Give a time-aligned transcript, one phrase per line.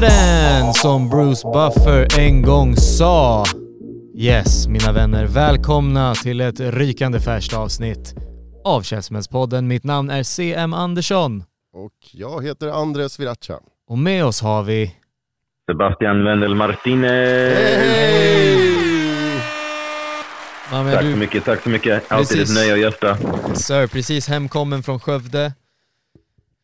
[0.00, 3.44] Käftsmällspodden som Bruce Buffer en gång sa.
[4.16, 8.14] Yes, mina vänner, välkomna till ett rykande färskt avsnitt
[8.64, 9.66] av Käftsmällspodden.
[9.68, 11.44] Mitt namn är CM Andersson
[11.74, 13.58] Och jag heter Andres Viracha.
[13.88, 14.94] och med oss har vi
[15.70, 17.58] Sebastian Wendel Martinez.
[20.72, 22.12] Ja, men Tack du- så mycket, tack så mycket.
[22.12, 22.50] Alltid Precis.
[22.50, 23.16] ett nöje att gästa.
[23.54, 25.52] Sir, precis hemkommen från Skövde.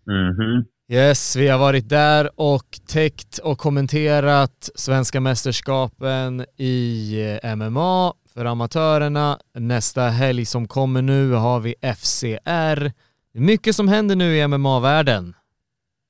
[0.06, 0.64] Mhm.
[0.92, 8.44] Yes, vi har varit där och täckt och kommenterat svenska mästerskapen i eh, MMA för
[8.44, 9.38] amatörerna.
[9.54, 12.92] Nästa helg som kommer nu har vi FCR.
[13.32, 15.34] Det är mycket som händer nu i MMA-världen.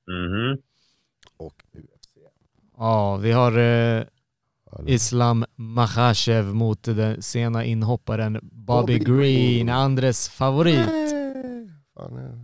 [0.07, 0.57] Mhm.
[1.37, 2.09] Och UFC.
[2.77, 4.03] Ja, vi har eh,
[4.85, 9.69] Islam Makhachev mot den sena inhopparen Bobby, Bobby Green.
[9.69, 10.89] Andres favorit.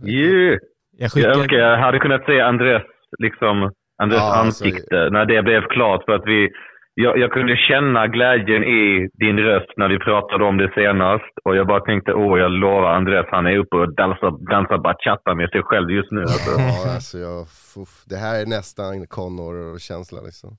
[0.04, 0.58] Yeah.
[1.00, 1.28] Jag Jag skickar...
[1.30, 2.82] önskar jag hade kunnat se Andres,
[3.18, 3.56] liksom,
[4.02, 6.04] Andres Ja, alltså- ansikte när det blev klart.
[6.04, 6.48] För att vi,
[6.94, 11.32] jag, jag kunde känna glädjen i din röst när vi pratade om det senast.
[11.44, 15.34] Och jag bara tänkte, åh jag lovar Andres, han är uppe och dansar, dansar bachata
[15.34, 16.20] med sig själv just nu.
[16.20, 16.50] Alltså.
[16.58, 17.40] Ja, alltså jag,
[17.82, 20.50] uff, det här är nästan Connor-känsla liksom.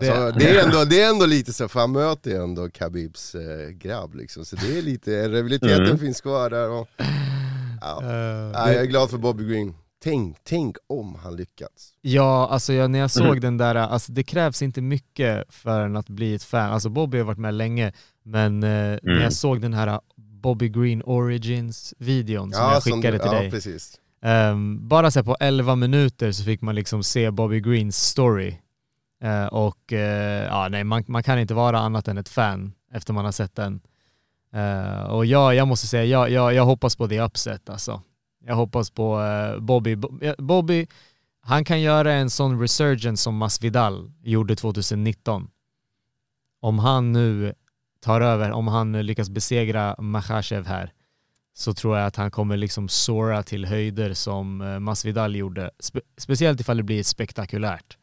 [0.00, 2.62] Det- Alltså, det, är ändå, det är ändå lite så, för han möter ju ändå
[2.78, 4.44] Khabibs eh, grabb liksom.
[4.44, 5.98] Så det är lite, rivaliteten Mm.
[5.98, 6.88] finns kvar där och...
[7.80, 7.98] Ja.
[8.54, 9.74] Ja, jag är glad för Bobby Green.
[10.04, 11.92] Tänk, tänk om han lyckats.
[12.00, 13.40] Ja, alltså jag, när jag såg Mm.
[13.40, 16.72] den där, alltså det krävs inte mycket för en att bli ett fan.
[16.72, 17.92] Alltså Bobby har varit med länge,
[18.22, 19.22] men eh, när Mm.
[19.22, 23.40] jag såg den här Bobby Green Origins-videon som Ja, jag som skickade du- till ja,
[23.40, 23.50] dig.
[23.50, 24.00] precis.
[24.22, 28.56] Ehm, bara så här på 11 minuter så fick man liksom se Bobby Greens story.
[29.22, 33.12] Eh, och eh, ja, nej, man, man kan inte vara annat än ett fan efter
[33.12, 33.80] man har sett den.
[34.56, 38.02] Uh, och ja, jag måste säga, jag, jag, jag hoppas på the upset alltså.
[38.44, 39.96] Jag hoppas på uh, Bobby.
[40.38, 40.86] Bobby,
[41.40, 45.50] han kan göra en sån resurgence som Masvidal gjorde 2019.
[46.60, 47.54] Om han nu
[48.00, 50.92] tar över, om han nu lyckas besegra Makhachev här,
[51.54, 55.70] så tror jag att han kommer liksom såra till höjder som eh, Masvidal gjorde.
[55.78, 57.98] Spe speciellt ifall det blir spektakulärt.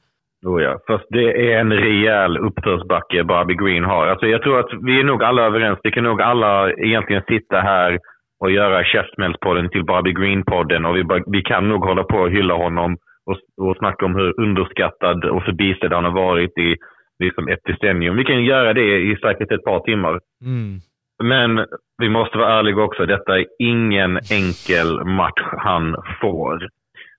[0.46, 4.08] Oh ja, fast det är en rejäl uppförsbacke Bobby Green har.
[4.08, 5.80] Alltså jag tror att vi är nog alla överens.
[5.84, 8.00] Vi kan nog alla egentligen sitta här
[8.40, 12.54] och göra Käftsmällspodden till Bobby Green-podden och vi, vi kan nog hålla på och hylla
[12.54, 16.76] honom och, och snacka om hur underskattad och förbisedd han har varit i
[17.24, 18.16] liksom ett decennium.
[18.16, 20.20] Vi kan göra det i säkert ett par timmar.
[20.46, 20.80] Mm.
[21.24, 21.66] Men
[21.98, 23.06] vi måste vara ärliga också.
[23.06, 26.68] Detta är ingen enkel match han får.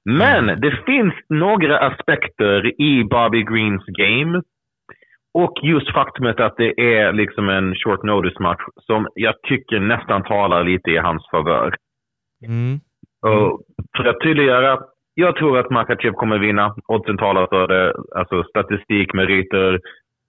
[0.05, 4.43] Men det finns några aspekter i Bobby Greens game
[5.35, 10.23] och just faktumet att det är liksom en short notice match som jag tycker nästan
[10.23, 11.75] talar lite i hans favör.
[12.47, 12.81] Mm.
[13.23, 13.61] Och
[13.97, 14.79] för att tydliggöra,
[15.15, 16.75] jag tror att Makachev kommer vinna.
[16.89, 17.95] Oddsen talar för det.
[18.19, 19.81] Alltså statistik, meriter,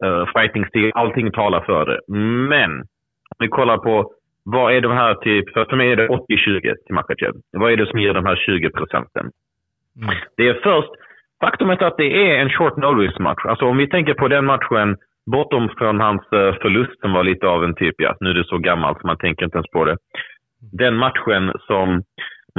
[0.05, 1.99] uh, fighting stil, allting talar för det.
[2.49, 2.71] Men
[3.29, 4.11] om vi kollar på
[4.43, 7.33] vad är de här typ, för för mig är det 80-20 till Makachev.
[7.51, 9.31] Vad är det som ger de här 20 procenten?
[10.01, 10.15] Mm.
[10.37, 10.91] Det är först
[11.43, 13.45] faktumet att det är en short notice match.
[13.45, 14.97] Alltså om vi tänker på den matchen
[15.31, 18.47] bortom från hans eh, förlust som var lite av en typ, ja nu är det
[18.47, 19.97] så gammalt så man tänker inte ens på det.
[20.71, 22.03] Den matchen som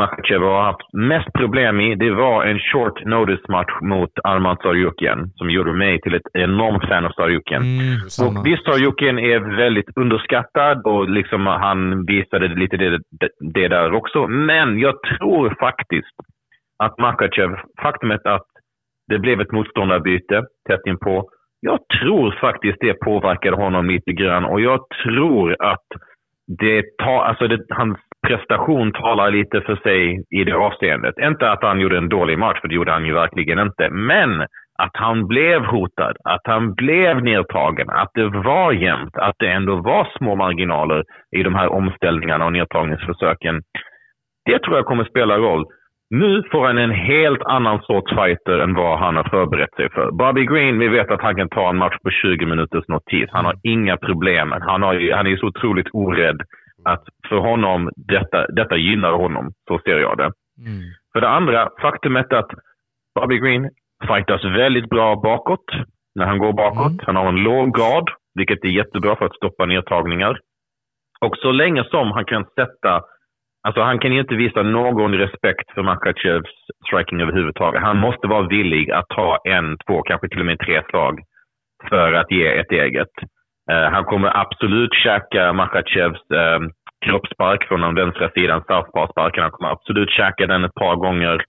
[0.01, 5.31] Makhachev har haft mest problem i, det var en short notice match mot Arman Tsarukyan
[5.35, 7.63] som gjorde mig till ett enormt fan av Tsarukyan.
[7.63, 7.99] Mm.
[8.09, 8.41] Samma.
[8.41, 12.91] Och visst, Tsarukyan är väldigt underskattad och liksom han visade lite det,
[13.21, 14.27] det, det där också.
[14.27, 16.17] Men jag tror faktiskt
[16.79, 18.47] att Makachev, faktumet att
[19.09, 21.29] det blev ett motståndarbyte tätt inpå.
[21.61, 25.87] Jag tror faktiskt det påverkade honom lite grann och jag tror att
[26.59, 31.15] det tar, alltså det, hans prestation talar lite för sig i det avseendet.
[31.19, 33.91] Inte att han gjorde en dålig match, för det gjorde han ju verkligen inte.
[33.91, 34.41] Men
[34.79, 39.77] att han blev hotad, att han blev nedtagen, att det var jämnt, att det ändå
[39.77, 41.05] var små marginaler
[41.37, 43.63] i de här omställningarna och nedtagningsförsöken.
[44.45, 45.65] Det tror jag kommer spela roll.
[46.11, 50.11] Nu får han en helt annan sorts fighter än vad han har förberett sig för.
[50.11, 53.29] Bobby Green, vi vet att han kan ta en match på 20 minuters notis.
[53.33, 54.53] Han har inga problem.
[54.53, 56.41] Han, har, han är så otroligt orädd
[56.85, 59.53] att för honom, detta, detta gynnar honom.
[59.69, 60.31] Så ser jag det.
[60.59, 60.83] Mm.
[61.13, 62.51] För det andra, faktumet att
[63.15, 63.71] Bobby Green
[64.09, 65.65] fightas väldigt bra bakåt
[66.15, 66.93] när han går bakåt.
[66.93, 67.05] Mm.
[67.07, 70.41] Han har en låg grad, vilket är jättebra för att stoppa nedtagningar.
[71.21, 73.03] Och så länge som han kan sätta...
[73.67, 76.55] Alltså han kan ju inte visa någon respekt för Makachevs
[76.87, 77.83] striking överhuvudtaget.
[77.83, 81.21] Han måste vara villig att ta en, två, kanske till och med tre slag
[81.89, 83.15] för att ge ett eget.
[83.71, 86.61] Eh, han kommer absolut käka Makachevs eh,
[87.07, 89.43] kroppsspark från den vänstra sidan, southpaw-sparken.
[89.43, 91.45] Han kommer absolut käka den ett par gånger.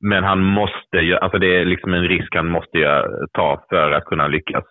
[0.00, 4.04] Men han måste ju, alltså det är liksom en risk han måste ta för att
[4.04, 4.64] kunna lyckas.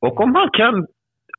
[0.00, 0.86] Och om han kan,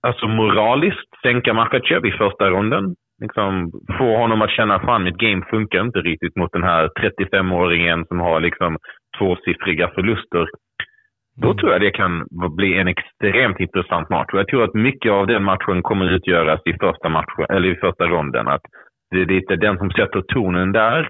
[0.01, 5.45] alltså moraliskt, sänka Makachev i första ronden, liksom få honom att känna fan mitt game
[5.49, 8.77] funkar inte riktigt mot den här 35-åringen som har liksom
[9.17, 10.47] tvåsiffriga förluster.
[11.35, 14.29] Då tror jag det kan bli en extremt intressant match.
[14.33, 17.75] Och jag tror att mycket av den matchen kommer utgöras i första, matchen, eller i
[17.75, 18.47] första ronden.
[18.47, 18.61] Att
[19.11, 21.09] det är lite den som sätter tonen där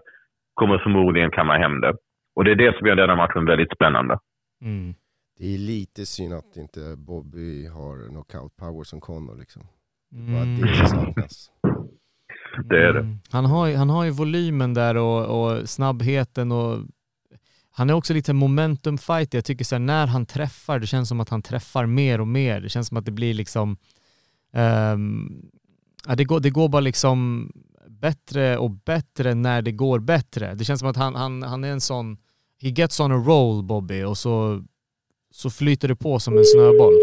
[0.53, 1.93] kommer förmodligen kamma hem det.
[2.35, 4.17] Och det är det som gör denna matchen väldigt spännande.
[4.61, 4.93] Mm.
[5.39, 9.61] Det är lite synd att inte Bobby har knockout power som Conor liksom.
[10.33, 10.61] Bara Mm.
[10.61, 11.49] det som saknas.
[12.69, 12.99] Det är det.
[12.99, 13.19] Mm.
[13.29, 15.25] Han har, ju- han har ju volymen där och,
[15.59, 16.79] och snabbheten och
[17.75, 19.37] han är också lite momentum fighter.
[19.37, 22.27] Jag tycker så här, när han träffar, det känns som att han träffar mer och
[22.27, 22.61] mer.
[22.61, 23.77] Det känns som att det blir liksom,
[24.53, 25.41] ehm,
[26.07, 27.51] ja, det, går, det går bara liksom
[27.87, 30.53] bättre och bättre när det går bättre.
[30.55, 32.17] Det känns som att han, han, han är en sån,
[32.61, 34.63] he gets on a roll Bobby och så,
[35.31, 36.93] så flyter det på som en snöboll.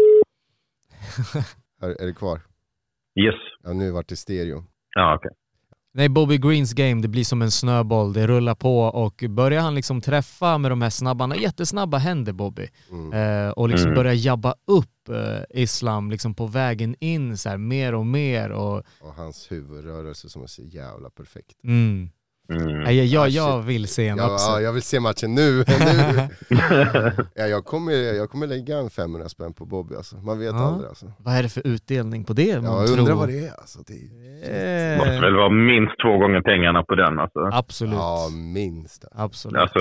[1.81, 2.41] Är, är det kvar?
[3.15, 3.35] Yes.
[3.63, 4.63] Ja, nu vart det stereo.
[4.95, 5.31] Ja, okej.
[5.93, 8.13] Nej, Bobby Greens game, det blir som en snöboll.
[8.13, 11.97] Det rullar på och börjar han liksom träffa med de här snabba, han har jättesnabba
[11.97, 12.67] händer Bobby.
[12.91, 13.13] Mm.
[13.47, 13.95] Eh, och liksom Mm.
[13.95, 18.49] börjar jabba upp eh, Islam liksom på vägen in så här, mer och mer.
[18.49, 21.63] Och, Och hans huvudrörelse som är så jävla perfekt.
[21.63, 22.09] mm.
[22.51, 22.79] Mm.
[22.83, 23.69] Nej, jag, Ah, jag shit.
[23.69, 24.47] vill se en Ja, upset.
[24.49, 25.57] ja, jag vill se matchen nu.
[25.67, 26.29] nu.
[27.35, 30.15] ja, jag, kommer, jag kommer lägga en 500 spänn på Bobby alltså.
[30.17, 30.59] Man vet Ja.
[30.67, 31.05] aldrig alltså.
[31.19, 32.43] Vad är det för utdelning på det?
[32.47, 33.15] Ja, jag undrar tror?
[33.15, 33.79] vad det är alltså.
[33.87, 37.19] Det är, måste Eh, väl vara minst två gånger pengarna på den.
[37.19, 37.93] Alltså, absolut.
[37.95, 39.05] ja, minst.
[39.11, 39.57] absolut.
[39.61, 39.79] alltså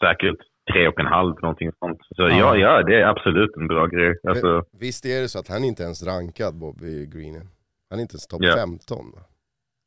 [0.00, 0.36] säkert
[0.72, 1.98] tre och en halv, någonting sånt.
[2.16, 2.28] Så Ja.
[2.38, 4.14] ja, ja, det är absolut en bra grej.
[4.28, 7.48] Alltså, Men, visst är det så att han inte ens rankad Bobby Green?
[7.90, 8.54] Han är inte ens topp Ja.
[8.56, 9.20] 15 va?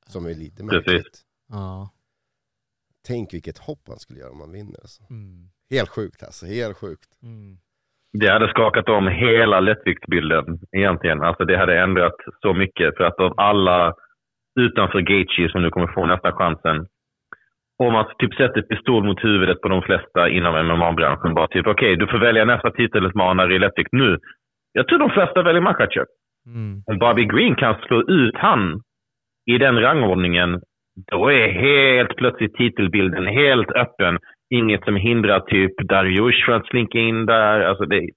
[0.07, 0.85] Som är lite Precis.
[0.87, 1.19] märkligt.
[1.51, 1.89] Ja.
[3.07, 5.03] Tänk vilket hopp han skulle göra om han vinner alltså.
[5.09, 5.49] Mm.
[5.75, 7.09] Helt sjukt alltså, helt sjukt.
[7.23, 7.57] Mm.
[8.19, 11.21] det hade skakat om hela lättviktsbilden egentligen.
[11.21, 12.97] Alltså det hade ändrat så mycket.
[12.97, 13.93] För att av alla
[14.59, 16.87] utanför Gaethje som nu kommer få nästa chansen.
[17.83, 21.33] Om man typ sätter pistol mot huvudet på de flesta inom MMA-branschen.
[21.33, 24.19] Bara typ okej, du får välja nästa titelutmanare i lättvikt nu.
[24.71, 26.05] Jag tror de flesta väljer Makhachev.
[26.45, 26.83] Mm.
[26.85, 28.81] Om Bobby Green kan slå ut han
[29.45, 30.61] i den rangordningen,
[30.95, 34.19] då är helt plötsligt titelbilden helt öppen.
[34.49, 37.59] Inget som hindrar typ Dariush från att slinka in där.
[37.59, 38.09] Alltså det,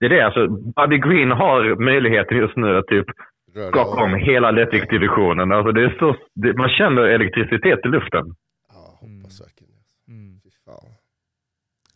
[0.00, 0.26] det är det.
[0.26, 3.06] Alltså, Bobby Green har möjligheten just nu att typ
[3.68, 5.52] skaka om hela lättviktsdivisionen.
[5.52, 8.34] Alltså det är så, det, man känner elektricitet i luften.
[8.68, 10.12] Ja, hoppas verkligen det.
[10.12, 10.40] Mm.
[10.44, 10.90] Fy fan.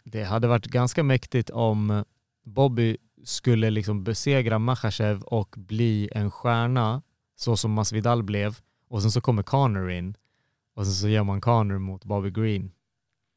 [0.05, 2.05] Det hade varit ganska mäktigt om
[2.45, 7.03] Bobby skulle liksom besegra Makhachev och bli en stjärna
[7.37, 8.51] så som Masvidal blev
[8.91, 10.15] och sen så kommer Conor in
[10.81, 12.71] och sen så gör man Conor mot Bobby Green.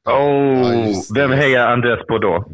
[0.10, 2.46] Oh, Ja, vem hejar Andres på då?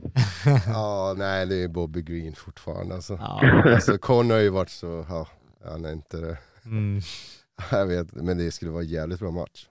[0.68, 3.14] Ja, nej det är Bobby Green fortfarande alltså.
[3.14, 3.62] Ja.
[3.74, 5.28] Alltså Conor har ju varit så, ja,
[5.66, 6.38] han är inte det.
[6.66, 7.02] Mm,
[7.72, 9.68] Jag vet, men det skulle vara en jävligt bra match.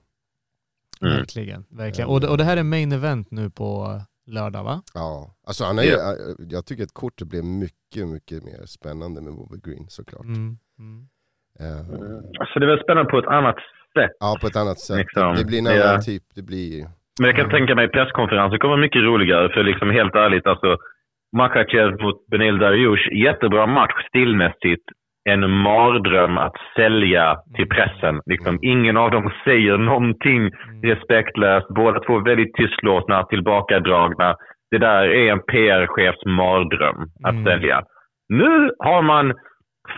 [1.01, 1.17] Mm.
[1.17, 1.65] verkligen.
[1.69, 2.11] verkligen.
[2.11, 4.83] Och, det, och det här är main event nu på lördag va?
[4.95, 6.17] Ja, alltså han är ju, Ja.
[6.51, 10.25] jag tycker att kortet blev mycket, mycket mer spännande med Bobby Green såklart.
[10.25, 10.59] Mm.
[10.79, 11.09] Mm.
[11.61, 11.81] Eh,
[12.41, 13.57] Alltså det är väl spännande på ett annat
[13.99, 14.11] sätt.
[14.21, 14.97] Ja, på ett annat sätt.
[14.99, 15.89] Liksom, det blir en ja.
[15.89, 16.71] annan typ, det blir
[17.21, 19.49] Men jag kan tänka mig presskonferensen kommer mycket roligare.
[19.55, 20.77] För liksom helt ärligt, alltså
[21.37, 24.85] Makhachev mot Benil Dariush, jättebra match stilmässigt.
[25.31, 28.21] En mardröm att sälja till pressen.
[28.27, 30.51] Liksom, ingen av dem säger någonting
[30.83, 31.69] respektlöst.
[31.69, 34.37] Båda två väldigt tystlåtna, tillbakadragna.
[34.71, 37.45] Det där är en PR-chefs mardröm att Mm.
[37.45, 37.83] sälja.
[38.29, 39.35] Nu har man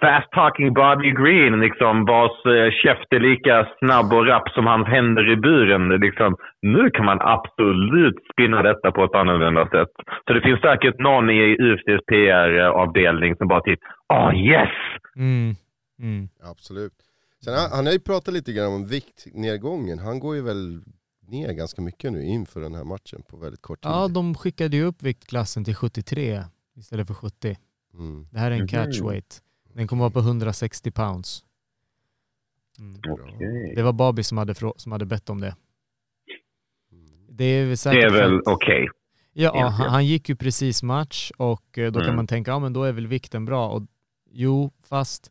[0.00, 4.87] fast talking Bobby Green, liksom, vars eh, käft är lika snabb och rapp som hans
[4.97, 5.88] händer i buren.
[6.06, 6.37] Liksom.
[6.62, 9.92] Nu kan man absolut spinna detta på ett annorlunda sätt.
[10.26, 13.80] Så det finns säkert någon i UFCs PR-avdelning som bara typ
[14.12, 14.75] “Åh yes!”
[15.16, 15.54] Mm.
[16.02, 16.28] Mm.
[16.52, 16.92] absolut.
[17.44, 20.80] Sen han, han har ju pratat lite grann om viktnedgången, han går ju väl
[21.28, 23.90] ner ganska mycket nu inför den här matchen på väldigt kort tid.
[23.92, 26.38] Ja, de skickade ju upp viktklassen till 73
[26.76, 27.56] istället för 70.
[27.94, 28.26] Mm.
[28.32, 28.68] Det här är en Mhm.
[28.68, 29.38] catchweight.
[29.74, 31.44] Den kommer vara på 160 pounds.
[32.78, 33.00] Mm.
[33.08, 33.72] Okej.
[33.76, 35.56] Det var Bobby som hade, frå- som hade bett om det.
[37.28, 38.88] Det är väl Det är för väl okej.
[39.32, 39.72] Ja, egentligen.
[39.72, 42.16] han, han gick ju precis match och eh, då kan Mm.
[42.16, 43.68] man tänka, ja men då är väl vikten bra.
[43.70, 43.82] Och,
[44.30, 45.30] jo, fast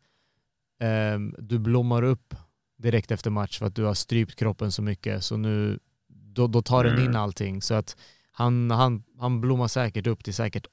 [0.80, 2.34] ehm, du blommar upp
[2.78, 5.78] direkt efter match för att du har strypt kroppen så mycket så nu,
[6.08, 7.16] då, då tar den in Mm.
[7.22, 7.62] allting.
[7.62, 7.96] Så att
[8.32, 10.66] han, han, han blommar säkert upp till säkert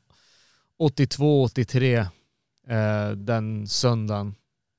[0.79, 2.05] 82-83
[2.69, 4.35] eh, den söndagen,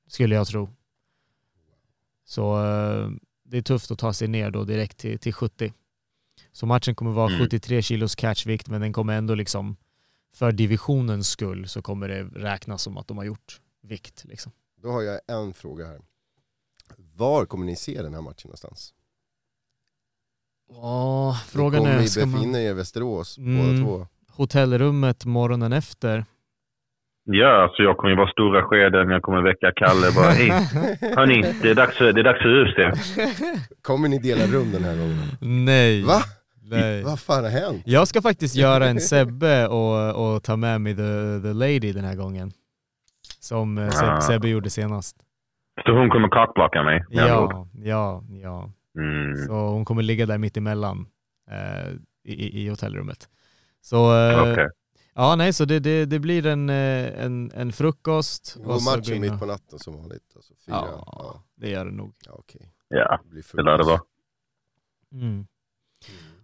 [0.07, 0.69] skulle jag tro.
[2.25, 3.11] Så eh,
[3.45, 5.73] det är tufft att ta sig ner då direkt till, till 70.
[6.53, 7.39] Så matchen kommer vara Mm.
[7.41, 9.77] 73 kilos catchvikt men den kommer ändå liksom
[10.35, 14.25] för divisionens skull så kommer det räknas som att de har gjort vikt.
[14.25, 14.53] Liksom.
[14.83, 16.01] Då har jag en fråga här.
[16.97, 18.95] Var kommer ni se den här matchen någonstans?
[20.71, 23.67] Åh, frågan är, ni ska befinna man er i Västerås Mm.
[23.67, 24.07] båda två?
[24.29, 26.25] hotellrummet morgonen efter?
[27.31, 29.11] Ja, så jag kommer ju vara stora skeden.
[29.11, 30.49] Jag kommer väcka Kalle bara hej.
[31.17, 32.77] Hörni, det är dags för, det är dags för UFC.
[33.83, 35.19] Kommer ni dela rum den här gången?
[35.65, 36.05] Nej.
[36.05, 36.21] Va?
[36.63, 37.03] Nej.
[37.03, 37.83] Vad fan har hänt?
[37.85, 42.05] Jag ska faktiskt göra en Sebbe och, och ta med mig the, the lady den
[42.05, 42.53] här gången.
[43.41, 44.21] Som eh, Seb, Ah.
[44.21, 45.17] Sebbe gjorde senast.
[45.87, 47.05] Så hon kommer cockblocka mig?
[47.11, 48.71] Ja, ja, ja.
[48.99, 49.37] Mm.
[49.37, 51.07] Så hon kommer ligga där mitt emellan
[51.51, 51.89] eh,
[52.25, 53.29] i, i- i hotellrummet.
[53.83, 53.97] Så
[54.31, 54.69] eh, Okej.
[55.19, 58.47] Ja, nej, så det, det, det blir en, eh, en, en frukost.
[58.47, 60.33] Så gå matchen mitt och- på natten som vanligt?
[60.37, 60.77] Alltså fyra?
[60.77, 62.15] Ja, Ja, det gör det nog.
[62.27, 62.73] ja okej.
[62.89, 64.01] Ja, Det blir det lär det vara.
[65.13, 65.47] Mm.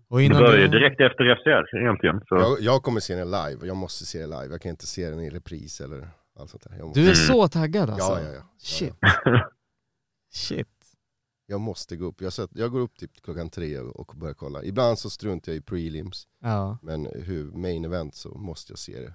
[0.08, 2.20] Och Det börjar ju direkt efter FCR egentligen.
[2.28, 2.34] Så.
[2.36, 4.46] Jag, jag kommer se den live, och jag måste se den live.
[4.50, 6.76] Jag kan inte se den i repris eller allt sånt där.
[6.78, 7.26] Jag måste, Du är Mm.
[7.26, 8.12] så taggad alltså?
[8.12, 8.42] ja, ja, ja.
[8.58, 8.94] Shit.
[10.32, 10.68] Shit.
[11.46, 12.20] Jag måste gå upp.
[12.20, 14.62] Jag, sett, jag går upp typ klockan tre och, börjar kolla.
[14.64, 16.78] Ibland så struntar jag i prelims, Ja.
[16.82, 19.12] men hur main event så måste jag se det.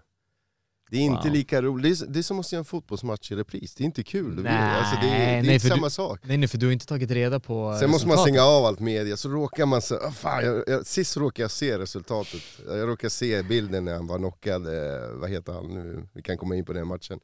[0.91, 1.33] Det är inte Wow.
[1.35, 1.99] lika roligt.
[1.99, 3.75] Det är, det är som att se en fotbollsmatch i repris.
[3.75, 4.43] Det är inte kul.
[4.43, 6.19] Nej, alltså det är, det är nej, inte för samma du- sak.
[6.23, 8.21] Nej, nej, för du har inte tagit reda på Sen måste man resultatet.
[8.35, 11.51] stänga av allt media, så råkar man så, ah, fan, jag, jag, sist råkade jag
[11.51, 12.41] se resultatet.
[12.67, 16.37] Jag råkade se bilden när han var knockad, eh, vad heter han nu, vi kan
[16.37, 17.19] komma in på den matchen.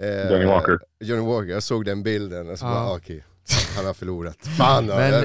[0.00, 0.78] Eh, Johnny Walker.
[1.00, 2.70] Johnny Walker, jag såg den bilden och så Ja.
[2.70, 3.24] bara, ah, okej,
[3.76, 4.46] han har förlorat.
[4.46, 4.86] Fan.
[4.86, 5.24] Men-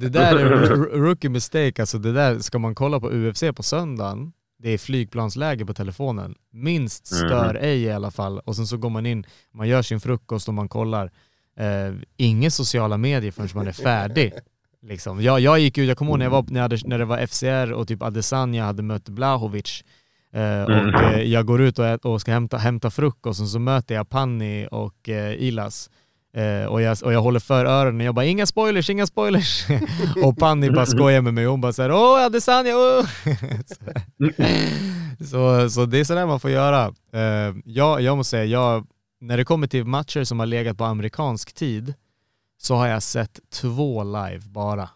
[0.00, 0.66] Det där är
[0.98, 5.66] rookie mistake, alltså det där, ska man kolla på UFC på söndagen, det är flygplansläge
[5.66, 6.34] på telefonen.
[6.52, 7.18] Minst Mhm.
[7.18, 8.38] stör ej i alla fall.
[8.38, 9.24] Och sen så går man in,
[9.54, 11.10] man gör sin frukost och man kollar.
[11.58, 14.32] Eh, inga sociala medier förrän man är färdig.
[14.82, 15.22] Liksom.
[15.22, 17.04] Jag, jag gick ut, jag kommer ihåg när, jag var, när, jag hade, när det
[17.04, 19.84] var FCR och typ Adesanya hade mött Blahovic.
[20.32, 20.94] Eh, och Mm.
[20.94, 24.68] eh, jag går ut och, och ska hämta, hämta frukost och så möter jag Panni
[24.70, 25.90] och eh, Ilas.
[26.32, 29.64] Eh, och, jag, och jag håller för öronen, jag bara inga spoilers, inga spoilers.
[30.24, 33.06] och Panni bara skojar med mig, hon bara såhär åh Adesanya, åh!
[35.30, 36.94] så, så det är sådär man får göra.
[37.12, 38.86] Eh, jag, jag måste säga, jag,
[39.20, 41.94] när det kommer till matcher som har legat på amerikansk tid
[42.58, 44.90] så har jag sett två live bara.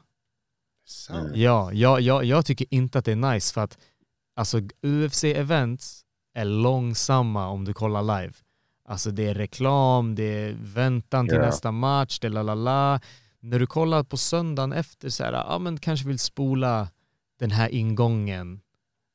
[1.34, 3.78] Ja, jag, jag, jag tycker inte att det är nice för att
[4.36, 6.00] alltså UFC-events
[6.34, 8.34] är långsamma om du kollar live.
[8.88, 11.42] Alltså det är reklam, det är väntan till Ja.
[11.46, 13.00] nästa match, det är la la la.
[13.40, 16.88] När du kollar på söndagen efter så här, ja men kanske vill spola
[17.38, 18.60] den här ingången.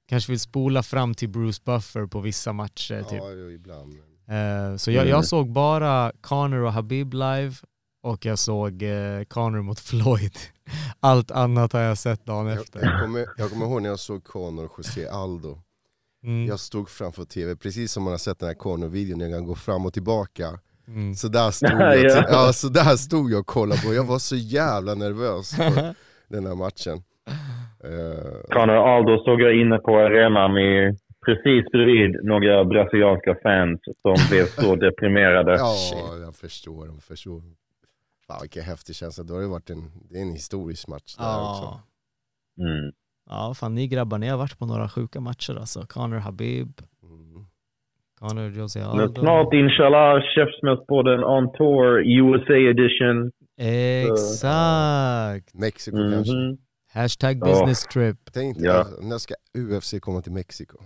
[0.08, 3.04] Kanske vill spola fram till Bruce Buffer på vissa matcher.
[3.04, 3.20] Typ.
[3.24, 3.94] Ja, ibland.
[4.28, 5.10] Eh, så jag, Mm.
[5.10, 7.54] jag såg bara Conor och Habib live
[8.04, 10.38] och jag såg eh, Conor mot Floyd.
[11.00, 12.80] Allt annat har jag sett dagen efter.
[12.86, 15.62] jag, kommer, jag kommer ihåg när jag såg Conor och José Aldo.
[16.24, 16.46] Mm.
[16.48, 19.56] Jag stod framför tv, precis som man har sett den här Conor-videon när han går
[19.56, 20.46] fram och tillbaka.
[20.88, 21.14] Mm.
[21.16, 21.96] Så där stod Ja.
[21.96, 25.96] jag, ja, så där stod jag och kollade på, jag var så jävla nervös för
[26.28, 27.04] den här matchen.
[27.84, 34.16] Eh, Conor Aldo såg jag inne på arenan i, precis bredvid några brasilianska fans som
[34.30, 35.56] blev så deprimerade.
[35.56, 35.76] ja,
[36.22, 37.42] jag förstår, jag förstår.
[38.28, 41.24] Fan vilken häftig känsla, då har det varit en, det är en historisk match där
[41.50, 41.64] också.
[41.64, 41.84] Ja.
[42.60, 42.92] Mm.
[43.30, 45.86] Ja, fan ni grabbar, ni har varit på några sjuka matcher alltså.
[45.88, 47.46] Conor Habib, Mm.
[48.20, 49.22] Conor Jose Aldo.
[49.22, 53.32] snart inshallah, Käftsmällspodden on tour, USA edition.
[53.58, 55.54] Exakt!
[55.54, 56.12] Mexiko Mhm.
[56.14, 56.34] kanske.
[56.94, 58.18] Hashtag business trip.
[58.34, 58.74] Tänk dig, Ja.
[58.74, 60.78] alltså, när ska UFC komma till Mexiko?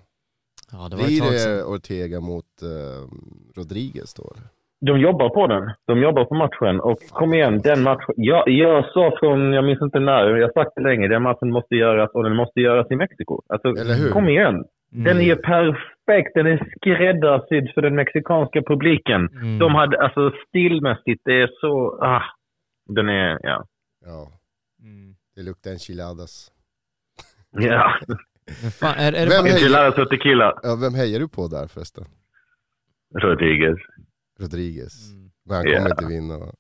[0.72, 1.64] Ja, det Blir det.
[1.64, 3.08] Ortega mot eh,
[3.56, 4.34] Rodriguez då?
[4.36, 4.48] eller?
[4.86, 5.72] De jobbar på den.
[5.88, 6.80] De jobbar på matchen.
[6.80, 8.14] Och kom igen, den matchen.
[8.18, 11.52] Jag, jag sa från, jag minns inte när, jag har sagt det länge, den matchen
[11.52, 13.42] måste göras och den måste göras i Mexiko.
[13.50, 14.10] Alltså, Eller hur?
[14.12, 14.64] kom igen.
[14.90, 15.30] Den Mm.
[15.32, 16.32] är perfekt.
[16.34, 19.30] Den är skräddarsydd för den mexikanska publiken.
[19.34, 19.60] Mm.
[19.60, 22.24] De hade, alltså stilmässigt, det är så, ah.
[22.90, 23.66] Den är, ja.
[24.06, 24.28] Ja.
[24.82, 25.16] Mm.
[25.36, 26.52] Det luktar enchiladas.
[27.52, 27.94] Ja,
[28.80, 30.60] fan, är, är det Vem bara, hejar- enchiladas och tequila.
[30.64, 32.04] Ja, vem hejar du på där förresten?
[33.22, 33.78] Rodriguez.
[34.42, 34.94] Rodriguez.
[35.14, 35.30] Mm.
[35.46, 36.52] Men han kommer inte vinna va?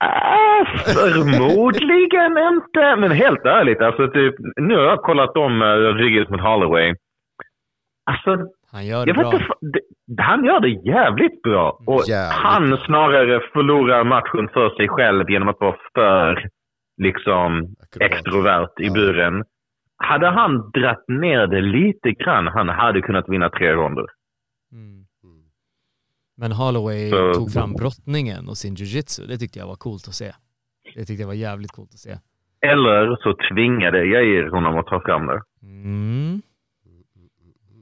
[0.00, 0.64] Ah,
[0.94, 2.96] förmodligen inte.
[2.96, 6.94] Men helt ärligt, alltså typ, nu har jag kollat om uh, Rodriguez mot Holloway.
[8.10, 8.36] Alltså,
[8.72, 9.32] han gör det bra.
[9.32, 9.80] inte,
[10.22, 11.78] han gör det jävligt bra.
[11.86, 12.38] Och Jävligt.
[12.38, 16.48] han snarare förlorar matchen för sig själv genom att vara för
[17.02, 18.92] liksom extrovert i Ja.
[18.94, 19.44] buren.
[19.96, 24.06] Hade han dratt ner det lite grann, han hade kunnat vinna tre ronder.
[24.72, 24.97] Mm.
[26.40, 29.26] Men Holloway Så- tog fram brottningen och sin jujitsu.
[29.26, 30.32] Det tyckte jag var coolt att se.
[30.94, 32.18] Det tyckte jag var jävligt coolt att se.
[32.60, 35.40] Eller så tvingade Jair honom att ta fram det.
[35.62, 36.42] Mm.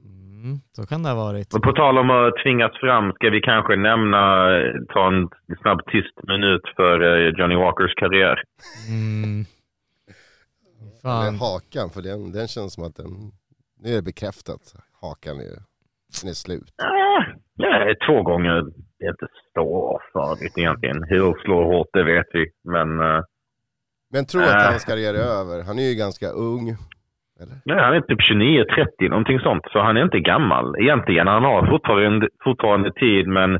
[0.03, 0.59] Mm.
[0.75, 1.53] Så kan det ha varit.
[1.53, 4.47] Och på tal om att tvingas fram ska vi kanske nämna,
[4.93, 5.29] ta en
[5.61, 8.43] snabb tyst minut för eh, Johnny Walkers karriär.
[8.89, 9.45] Mm.
[10.81, 11.35] Eller Fan.
[11.35, 13.11] hakan, för den, den känns som att den...
[13.83, 14.75] Nu är det bekräftat.
[15.01, 15.55] Hakan är,
[16.21, 16.73] den är slut.
[16.77, 17.23] Ah,
[17.57, 18.63] ja, två gånger,
[18.99, 21.03] det är inte så farligt egentligen.
[21.09, 22.45] Hill slår hårt, det vet vi.
[22.63, 23.21] Men eh,
[24.13, 25.63] Men tror att hans karriär är över.
[25.67, 26.65] Han är ju ganska ung.
[27.41, 27.55] Eller?
[27.65, 28.21] nej, han är typ
[29.01, 29.63] 29-30, någonting sånt.
[29.71, 31.27] Så han är inte gammal egentligen.
[31.27, 33.59] Han har fortfarande, fortfarande tid, men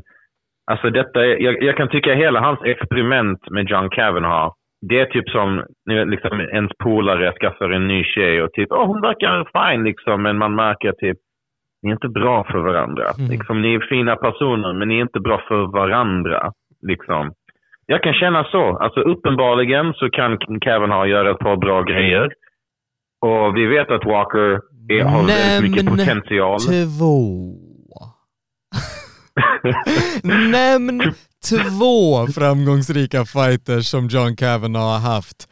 [0.70, 4.52] alltså detta, är- jag, jag kan tycka hela hans experiment med John Kavanaugh,
[4.88, 5.64] det är typ som
[6.06, 10.38] liksom, ens polare skaffar en ny tjej och typ, åh hon verkar fine liksom, men
[10.38, 11.18] man märker typ,
[11.82, 13.10] ni är inte bra för varandra.
[13.18, 13.30] Mm.
[13.30, 16.52] Liksom, ni är fina personer, men ni är inte bra för varandra.
[16.82, 17.32] Liksom.
[17.86, 18.78] Jag kan känna så.
[18.78, 22.32] Alltså uppenbarligen så kan Kavanaugh göra ett par bra grejer.
[23.20, 26.58] Och vi vet att Walker är, har väldigt mycket Nämn potential.
[26.60, 27.18] Två.
[30.50, 31.02] Nämn
[31.50, 35.48] två framgångsrika fighters som John Kavanaugh har haft.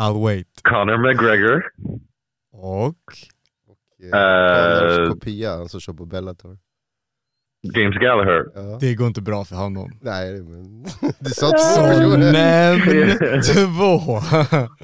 [0.00, 0.60] I'll wait.
[0.62, 1.62] Conor McGregor.
[2.52, 2.94] Och?
[4.02, 4.10] Eh.
[4.88, 6.56] Connors kopia, han som kör på Bellator.
[7.76, 8.44] James Gallagher.
[8.54, 8.78] Ja.
[8.80, 9.90] Det går inte bra för honom.
[10.02, 10.84] Nej, men...
[11.20, 12.80] Du sa två Så nämn
[13.42, 14.20] två.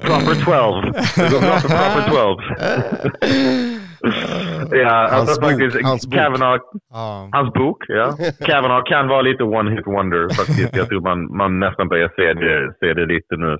[0.01, 0.93] Proper 12.
[1.29, 2.37] proper, proper 12.
[4.71, 6.13] ja, Hans alltså bok, faktiskt, hans bok.
[6.15, 7.29] Kavanaugh, Ja.
[7.31, 8.17] hans bok, ja.
[8.45, 10.75] Kavanaugh kan vara lite one-hit wonder faktiskt.
[10.75, 13.57] Jag tror man, man nästan börjar se det, se det lite nu.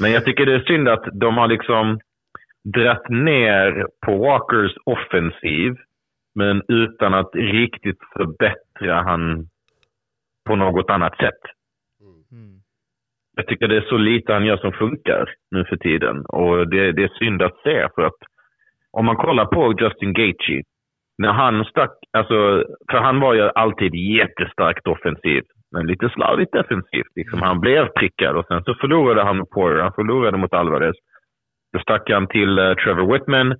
[0.00, 1.98] Men jag tycker det är synd att de har liksom
[2.64, 5.76] dratt ner på Walkers offensiv,
[6.34, 9.48] men utan att riktigt förbättra han
[10.46, 11.40] på något annat sätt.
[12.32, 12.60] Mm.
[13.36, 16.24] Jag tycker det är så lite han gör som funkar nu för tiden.
[16.26, 18.20] Och det, det är synd att se för att
[18.92, 20.62] om man kollar på Justin Gaethje,
[21.18, 27.12] när han stack, alltså, för han var ju alltid jättestarkt offensivt, men lite slarvigt defensivt.
[27.16, 27.42] Liksom.
[27.42, 30.96] Han blev prickad och sen så förlorade han mot Poirier, han förlorade mot Alvarez.
[31.72, 33.56] Då stack han till eh, Trevor Whitman.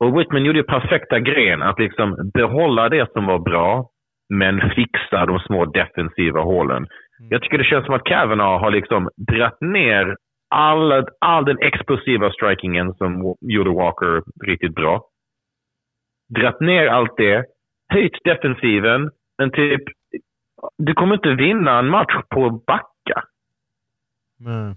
[0.00, 3.90] Och Whitman gjorde ju perfekta grejen att liksom behålla det som var bra,
[4.28, 6.86] men fixa de små defensiva hålen.
[7.30, 10.16] Jag tycker det känns som att Kavanaugh har liksom dratt ner
[10.50, 15.04] all, all den explosiva strikingen som gjorde Walker riktigt bra.
[16.28, 17.44] Dratt ner allt det,
[17.88, 19.82] höjt defensiven, men typ,
[20.78, 23.22] du kommer inte vinna en match på att backa.
[24.46, 24.74] Mm.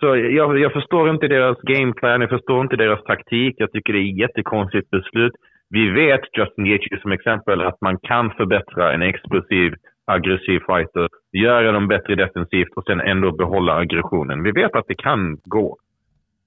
[0.00, 3.54] Så jag, jag förstår inte deras gameplan, jag förstår inte deras taktik.
[3.58, 5.32] Jag tycker det är ett jättekonstigt beslut.
[5.68, 11.72] Vi vet, Justin Gaethje som exempel, att man kan förbättra en explosiv, aggressiv fighter, göra
[11.72, 14.42] dem bättre defensivt och sen ändå behålla aggressionen.
[14.42, 15.78] Vi vet att det kan gå.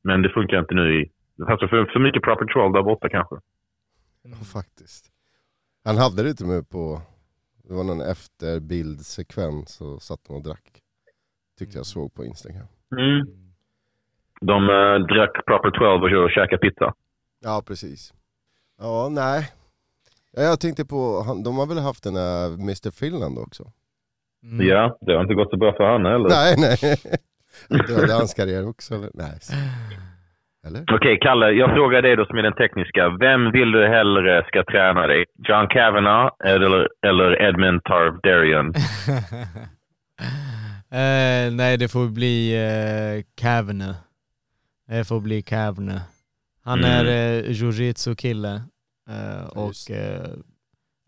[0.04, 1.12] Men det funkar inte nu i...
[1.47, 3.36] Alltså för, för mycket proper troll där borta kanske.
[4.23, 5.06] Ja, faktiskt.
[5.86, 7.02] Han hade det till och med på,
[7.67, 10.82] det var någon efterbildsekvens och satt och drack.
[11.60, 12.67] Tyckte jag såg på Instagram.
[12.91, 13.28] Mm.
[14.41, 16.93] De äh, drack proper 12 och, och käkade pizza.
[17.43, 18.13] Ja, precis.
[18.80, 19.52] Ja, nej.
[20.36, 23.63] Ja, Jag tänkte på, han- de har väl haft den här Mr Finland också?
[24.43, 24.67] Mm.
[24.67, 26.30] Ja, det har inte gått så bra för han heller.
[26.30, 26.78] Nej, nej.
[27.88, 29.10] Dödade hans karriär också eller?
[29.13, 29.39] Nej.
[30.67, 30.84] Eller?
[30.95, 33.10] Okej, Kalle, jag frågar dig då som är den tekniska.
[33.19, 35.26] Vem vill du hellre ska träna dig?
[35.47, 38.73] John Kavanagh eller, eller Edmund Tarvdarian?
[40.91, 42.56] Eh, nej, det får bli
[43.36, 43.95] Kavne.
[44.88, 46.02] Det får bli Kavne.
[46.62, 46.91] Han Mm.
[46.91, 47.06] är
[47.43, 48.62] uh, jujitsu-kille
[49.10, 50.30] eh, och eh,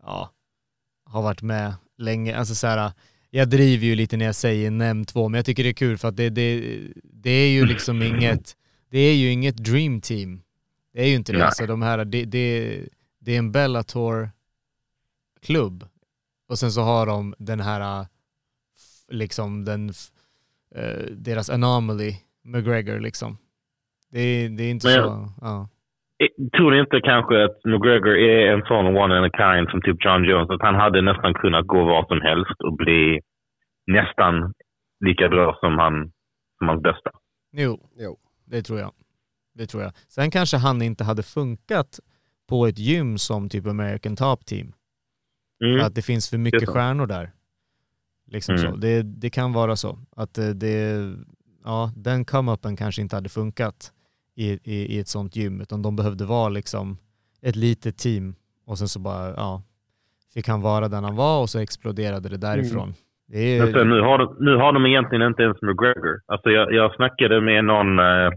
[0.02, 0.30] ja,
[1.04, 2.36] har varit med länge.
[2.36, 2.92] Alltså så här,
[3.30, 5.98] jag driver ju lite när jag säger nämn två, men jag tycker det är kul
[5.98, 8.56] för att det, det, det är ju liksom inget,
[8.90, 10.42] det är ju inget dream team.
[10.92, 11.38] Det är ju inte det.
[11.38, 11.46] Nej.
[11.46, 12.78] Alltså de här, det, det,
[13.18, 15.84] det är en Bellator-klubb
[16.48, 18.06] och sen så har de den här, eh,
[19.10, 19.88] liksom den,
[20.74, 22.12] eh, deras anomaly
[22.44, 23.38] McGregor liksom.
[24.12, 25.32] Det är, det är inte Men- så...
[25.40, 25.68] Ja.
[26.22, 29.80] Eh, Tror ni inte kanske att McGregor är en sån one in a kind som
[29.82, 30.50] typ John Jones?
[30.50, 33.20] Att han hade nästan kunnat gå var som helst och bli
[33.86, 34.54] nästan
[35.04, 36.12] lika bra som, han,
[36.58, 37.10] som hans bästa.
[37.52, 38.18] Jo, Jo.
[38.44, 38.92] det tror jag.
[39.54, 39.92] Det tror jag.
[40.08, 42.00] Sen kanske han inte hade funkat
[42.48, 44.72] på ett gym som typ American Top Team.
[45.64, 45.86] Mm.
[45.86, 47.30] Att det finns för mycket stjärnor där.
[48.30, 48.70] Liksom Mm.
[48.70, 48.76] så.
[48.76, 49.98] Det, det kan vara så.
[50.16, 51.08] Att eh, det,
[51.64, 53.92] ja, den come-upen kanske inte hade funkat
[54.36, 56.98] i, i, i ett sånt gym, utan de behövde vara liksom
[57.42, 58.34] ett litet team
[58.66, 59.62] och sen så bara, ja,
[60.34, 62.94] fick han vara den han var och så exploderade det därifrån.
[63.28, 66.20] Det är, sen, nu, har de, nu har de egentligen inte ens McGregor.
[66.26, 68.30] Alltså jag, jag snackade med någon eh,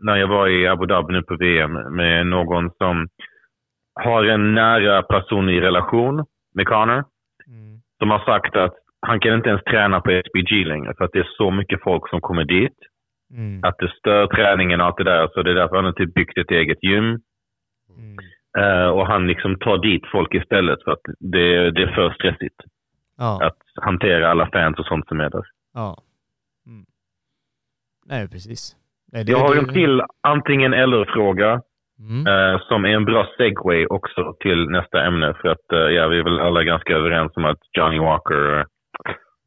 [0.00, 3.08] när jag var i Abu Dhabi nu på VM med någon som
[3.94, 7.04] har en nära personlig relation med Conor.
[7.46, 11.12] mm, Som har sagt att han kan inte ens träna på SBG längre för att
[11.12, 12.78] det är så mycket folk som kommer dit.
[13.34, 15.28] mm, Att det stör träningen och allt det där.
[15.34, 17.04] Så det är därför han har typ byggt ett eget gym.
[17.04, 18.16] mm.
[18.58, 22.54] Eh, och han liksom tar dit folk istället för att det, det är för stressigt
[23.18, 25.42] Ja, att hantera alla fans och sånt som är där.
[25.74, 25.96] ja.
[26.66, 26.84] Mm.
[28.06, 28.76] Nej, precis.
[29.12, 31.60] Nej, det- Jag har det- en till antingen eller-fråga
[31.98, 32.26] Mm.
[32.26, 35.34] eh, som är en bra segway också till nästa ämne.
[35.40, 38.66] För att eh, ja, vi är väl alla ganska överens om att Johnny Walker,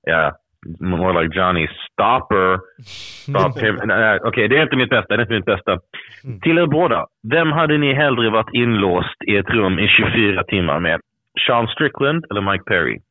[0.02, 0.36] ja,
[0.80, 2.60] more like Johnny Stopper.
[2.86, 3.58] Stop
[4.28, 5.08] Okej, det är inte mitt bästa.
[5.18, 5.80] Det är inte mitt bästa.
[6.24, 6.40] Mm.
[6.42, 7.06] Till er båda.
[7.32, 11.02] Vem hade ni hellre varit inlåst i ett rum i 24 timmar med?
[11.48, 13.00] Sean Strickland eller Mike Perry?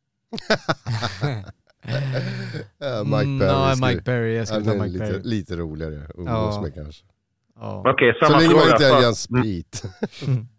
[2.80, 3.48] Ja, Mike Mm, Perry.
[3.50, 4.36] ja, ska- Mike Perry.
[4.36, 5.20] Jag skulle ta Mike lite, Perry.
[5.24, 6.20] lite roligare att Ja.
[6.22, 7.04] umgås med kanske.
[7.60, 7.82] Ja.
[7.86, 8.96] Okej, Så samma länge man fråga.
[9.08, 9.72] inte sprit.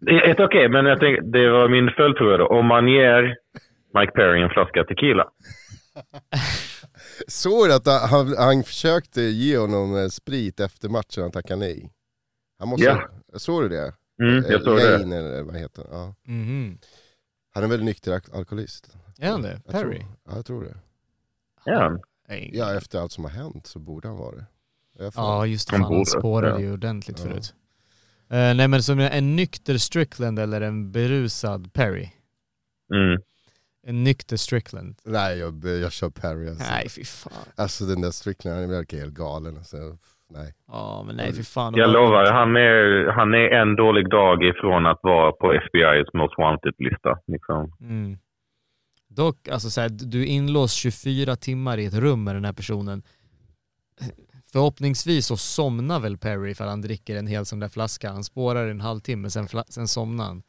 [0.06, 2.46] Det är ett okej, men jag tänkte, det var min följdfråga då.
[2.46, 3.36] Om man ger
[3.98, 5.24] Mike Perry en flaska tequila.
[7.28, 11.92] Såg du att han, han försökte ge honom eh, sprit efter matchen, han tackade nej?
[12.58, 13.08] Han måste, Ja.
[13.38, 13.94] Såg du det?
[14.22, 14.98] Mm, jag såg det.
[14.98, 15.92] Lane eller vad heter han?
[16.00, 16.14] Ja.
[16.32, 16.78] Mhm.
[17.54, 18.96] Han är väl nykter al- alkoholist?
[19.18, 19.60] Är han det?
[19.64, 19.98] Jag Perry?
[19.98, 20.76] Tror, ja, jag tror det.
[21.64, 21.98] Ja.
[22.52, 24.46] Ja, efter allt som har hänt så borde han vara det.
[25.14, 25.74] Ja, just det.
[25.76, 26.60] Han han borde, spårade ja.
[26.60, 27.24] ju ordentligt Ja.
[27.24, 27.54] förut.
[28.30, 32.10] Eh, nej men som en nykter Strickland eller en berusad Perry?
[32.94, 33.22] Mm.
[33.86, 34.96] En nykter Strickland?
[35.04, 36.64] Nej, jag, jag kör Perry alltså.
[36.70, 37.32] Nej fy fan.
[37.56, 39.56] Alltså den där Strickland, han verkar helt galen.
[39.56, 39.76] Alltså.
[40.30, 40.54] Nej.
[40.66, 41.74] Ja men nej fy fan.
[41.76, 46.38] Jag lovar, han är, han är en dålig dag ifrån att vara på FBI's Most
[46.38, 47.18] Wanted-lista.
[47.26, 47.72] Liksom.
[47.80, 48.18] Mm.
[49.08, 52.52] Dock, alltså så här, du är inlåst 24 timmar i ett rum med den här
[52.52, 53.02] personen.
[54.52, 58.10] Förhoppningsvis så somnar väl Perry för han dricker en hel sån där flaska.
[58.10, 60.42] Han spårar i en halvtimme, sen, sen somnar han.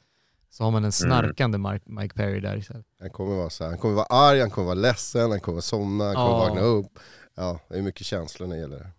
[0.54, 2.86] Så har man en snarkande Mark, Mike Perry där istället.
[3.00, 5.60] Han kommer vara så här, han kommer vara arg, han kommer vara ledsen, han kommer
[5.62, 6.46] somna, han kommer Ja.
[6.48, 6.92] vakna upp.
[7.36, 8.92] Ja, det är mycket känslor när det gäller det.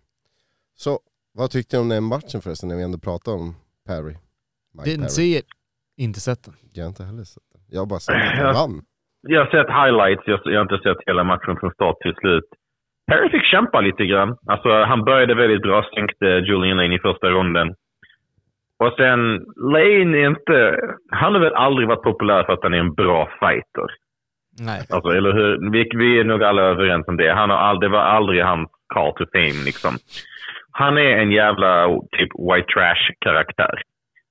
[0.75, 0.99] Så,
[1.33, 3.55] vad tyckte ni om den matchen förresten när vi ändå pratade om
[3.87, 4.15] Perry?
[4.77, 5.45] Mike see it.
[5.97, 6.53] Inte sett den.
[6.73, 7.61] Jag har inte heller sett den.
[7.71, 8.81] Jag har bara sett att han vann.
[9.21, 12.49] Jag har sett highlights, jag, jag har inte sett hela matchen från start till slut.
[13.07, 14.29] Perry fick kämpa lite grann.
[14.53, 17.67] Alltså, han började väldigt bra, sänkte Julian Lane i första ronden.
[18.79, 20.79] Och sen, Lane är inte...
[21.11, 23.87] Han har väl aldrig varit populär för att han är en bra fighter.
[24.59, 24.81] Nej.
[24.89, 25.71] Alltså, eller hur?
[25.71, 27.33] Vi, vi är nog alla överens om det.
[27.33, 29.93] Han har aldrig, det var aldrig hans call to fame liksom.
[30.71, 33.81] Han är en jävla typ white trash-karaktär.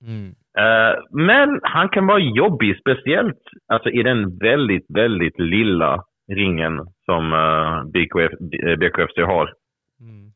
[0.06, 0.34] Mm.
[0.58, 7.32] Eh, men han kan vara jobbig, speciellt alltså, i den väldigt, väldigt lilla ringen som
[7.32, 8.32] uh, BKF,
[8.66, 9.52] eh, BKFC har.
[10.00, 10.32] Mm.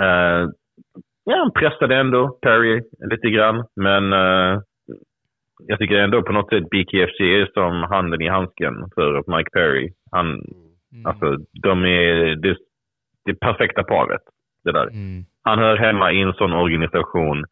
[0.00, 0.48] Eh,
[1.24, 4.60] ja, han pressade ändå Perry lite grann, men eh,
[5.66, 9.92] jag tycker ändå på något sätt BKFC är som handen i handsken för Mike Perry.
[10.10, 10.42] Han,
[10.94, 11.06] Mm.
[11.06, 12.56] alltså, de är det,
[13.24, 14.20] det perfekta paret.
[14.64, 14.82] Det där.
[14.86, 15.24] Mm.
[15.42, 17.44] Han hör hemma i en sån organisation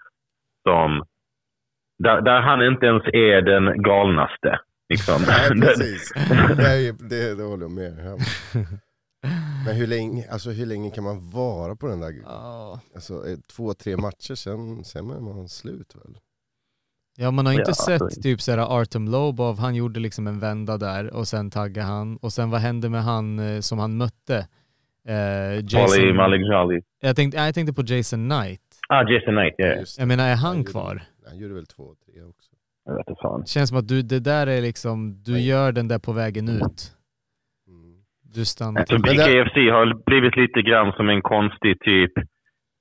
[0.68, 1.04] som
[1.98, 4.58] där, där han inte ens är den galnaste.
[4.88, 5.14] Liksom.
[5.26, 6.12] Nej, precis.
[6.56, 8.18] Nej, det, det håller jag med om.
[9.64, 12.80] Men hur länge, alltså, hur länge kan man vara på den där, Ja.
[12.94, 16.18] alltså, eh, två, tre matcher, sen, sen är man slut väl?
[17.16, 20.38] Ja man har inte Ja, sett alltså- typ såhär Artem Lobov, han gjorde liksom en
[20.38, 23.96] vända där och sen taggade han och sen vad hände med han eh, som han
[23.96, 24.46] mötte?
[25.08, 26.82] Eh, Jason, Malik Jali.
[27.00, 28.60] jag, tänkte, jag tänkte på Jason Knight.
[28.88, 29.66] Ah, Jason Knight, ja.
[29.66, 29.84] Det.
[29.98, 31.02] Jag menar är Han han gjorde- kvar?
[31.28, 32.50] Han gjorde väl två, tre också.
[32.84, 33.40] Jag vet inte fan.
[33.40, 35.46] Det känns som att du, det där är liksom, du Nej.
[35.46, 36.92] gör den där på vägen ut.
[38.34, 39.02] Du stannar till.
[39.02, 42.12] BKFC har blivit lite grann som en konstig typ,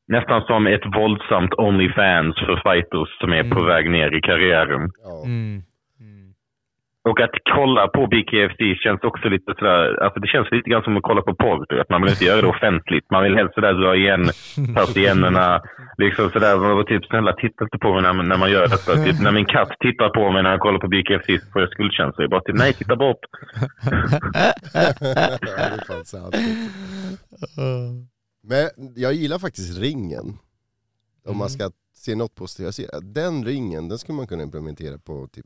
[0.08, 3.66] nästan som ett våldsamt Onlyfans för fighters som är på Mm.
[3.68, 4.90] väg ner i karriären.
[5.04, 5.24] Ja.
[5.26, 5.62] Mm.
[7.04, 7.12] Mm.
[7.12, 10.98] Och att kolla på BKFC känns också lite sådär, alltså det känns lite grann som
[10.98, 11.66] att kolla på porr.
[11.70, 11.90] du vet.
[11.90, 13.12] Man vill inte göra det offentligt.
[13.12, 14.24] Man vill helst sådär dra igen
[14.76, 15.62] persiennerna.
[15.98, 18.96] Liksom sådär, man var typ snälla titta inte på mig när, när man gör detta.
[18.96, 21.72] Typ, när min katt tittar på mig när jag kollar på BKFC så får jag
[21.72, 22.24] skuldkänslor.
[22.24, 23.24] Jag bara typ, nej titta bort.
[28.44, 30.28] Men jag gillar faktiskt ringen.
[31.26, 32.90] Om man ska se något positivt.
[33.02, 35.46] Den ringen, den skulle man kunna implementera på typ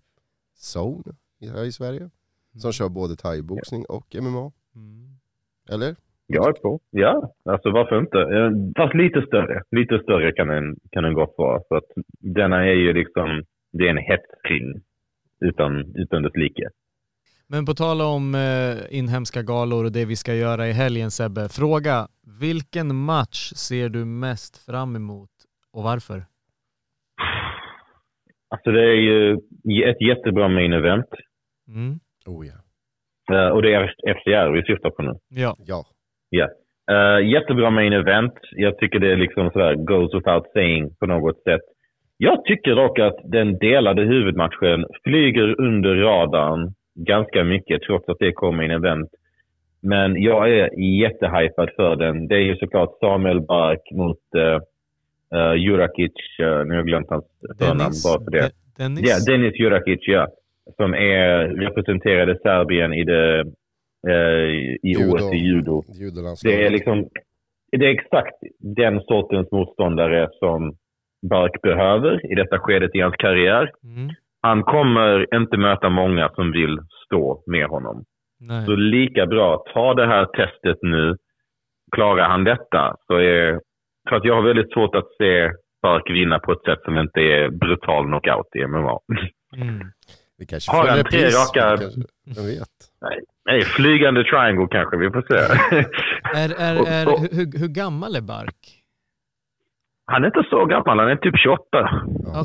[0.76, 1.14] Zone
[1.50, 2.10] här i Sverige.
[2.58, 4.52] Som kör både thaiboxning och MMA.
[5.70, 5.96] Eller?
[6.28, 6.80] Jag är på.
[6.90, 8.18] Ja, alltså varför inte?
[8.18, 9.64] Eh, Fast lite större.
[9.72, 11.62] Lite större kan den, kan den gott vara.
[11.68, 14.82] Så att denna är ju liksom, det är en hetsring
[15.40, 16.70] utan, utan dess like.
[17.48, 21.50] Men på tal om eh, inhemska galor och det vi ska göra i helgen Sebbe.
[21.50, 22.08] Fråga,
[22.40, 25.30] vilken match ser du mest fram emot
[25.72, 26.26] och varför?
[28.50, 29.34] Alltså det är ju
[29.92, 31.10] ett jättebra main event.
[31.68, 32.00] Mm.
[32.26, 32.58] Oh ja.
[33.36, 35.12] Eh, Och det är FCR vi syftar på nu.
[35.30, 35.56] Ja.
[35.60, 35.84] Ja.
[36.30, 36.48] Ja.
[36.92, 38.34] Eh, jättebra main event.
[38.52, 41.62] Jag tycker det är liksom sådär goes without saying på något sätt.
[42.18, 48.32] Jag tycker dock att den delade huvudmatchen flyger under radarn ganska mycket trots att det
[48.32, 49.10] kommer in event.
[49.82, 52.28] Men jag är jättehypad för den.
[52.28, 54.60] Det är ju såklart Samuel Bark mot uh,
[55.40, 56.12] uh, Jurakic.
[56.40, 57.26] Uh, nu har jag glömt hans
[57.60, 58.42] förnamn bara för det.
[58.78, 59.10] De- Dennis?
[59.28, 60.28] Ja, Dennis Jurakic, ja.
[60.76, 63.40] Som är representerade Serbien i, det,
[64.08, 64.50] eh,
[64.84, 65.84] i OS i judo.
[66.44, 67.10] Det är liksom,
[67.72, 70.76] det är exakt den sortens motståndare som
[71.30, 73.72] Bark behöver i detta skedet i hans karriär.
[73.84, 74.14] Mm.
[74.42, 78.04] Han kommer inte möta många som vill stå med honom.
[78.40, 78.66] Nej.
[78.66, 81.16] Så lika bra, ta det här testet nu.
[81.96, 83.60] Klarar han detta så är...
[84.10, 85.52] För att jag har väldigt svårt att se
[85.82, 89.00] Bark vinna på ett sätt som inte är brutal knockout i MMA.
[89.56, 89.80] Mm.
[90.38, 91.78] Vi kanske Har en han tre raka-
[92.36, 92.70] Vem vet?
[93.46, 95.36] Nej, flygande triangle kanske, vi får se.
[96.40, 98.82] Är, är, Och- är, och- hur, hur gammal är Bark?
[100.06, 101.62] Han är inte så gammal, han är typ 28.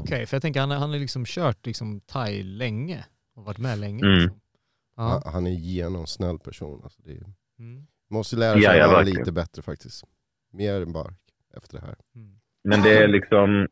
[0.03, 3.05] Okej, för jag tänker han, har- han har liksom kört liksom thai länge
[3.37, 4.05] och varit med länge.
[4.05, 4.14] Mm.
[4.18, 4.40] Liksom.
[4.96, 5.22] Ja.
[5.33, 6.81] Han- är genomsnäll person.
[6.85, 7.22] Alltså det är,
[7.59, 7.87] Mm.
[8.11, 10.05] måste lära sig ja, honom lite bättre faktiskt.
[10.53, 11.18] Mer än Bark
[11.57, 11.94] efter det här.
[12.64, 13.68] Men det är liksom,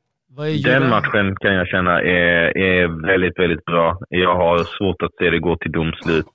[0.65, 3.99] den matchen kan jag känna är, är väldigt, väldigt bra.
[4.09, 6.27] Jag har svårt att se det gå till domslut.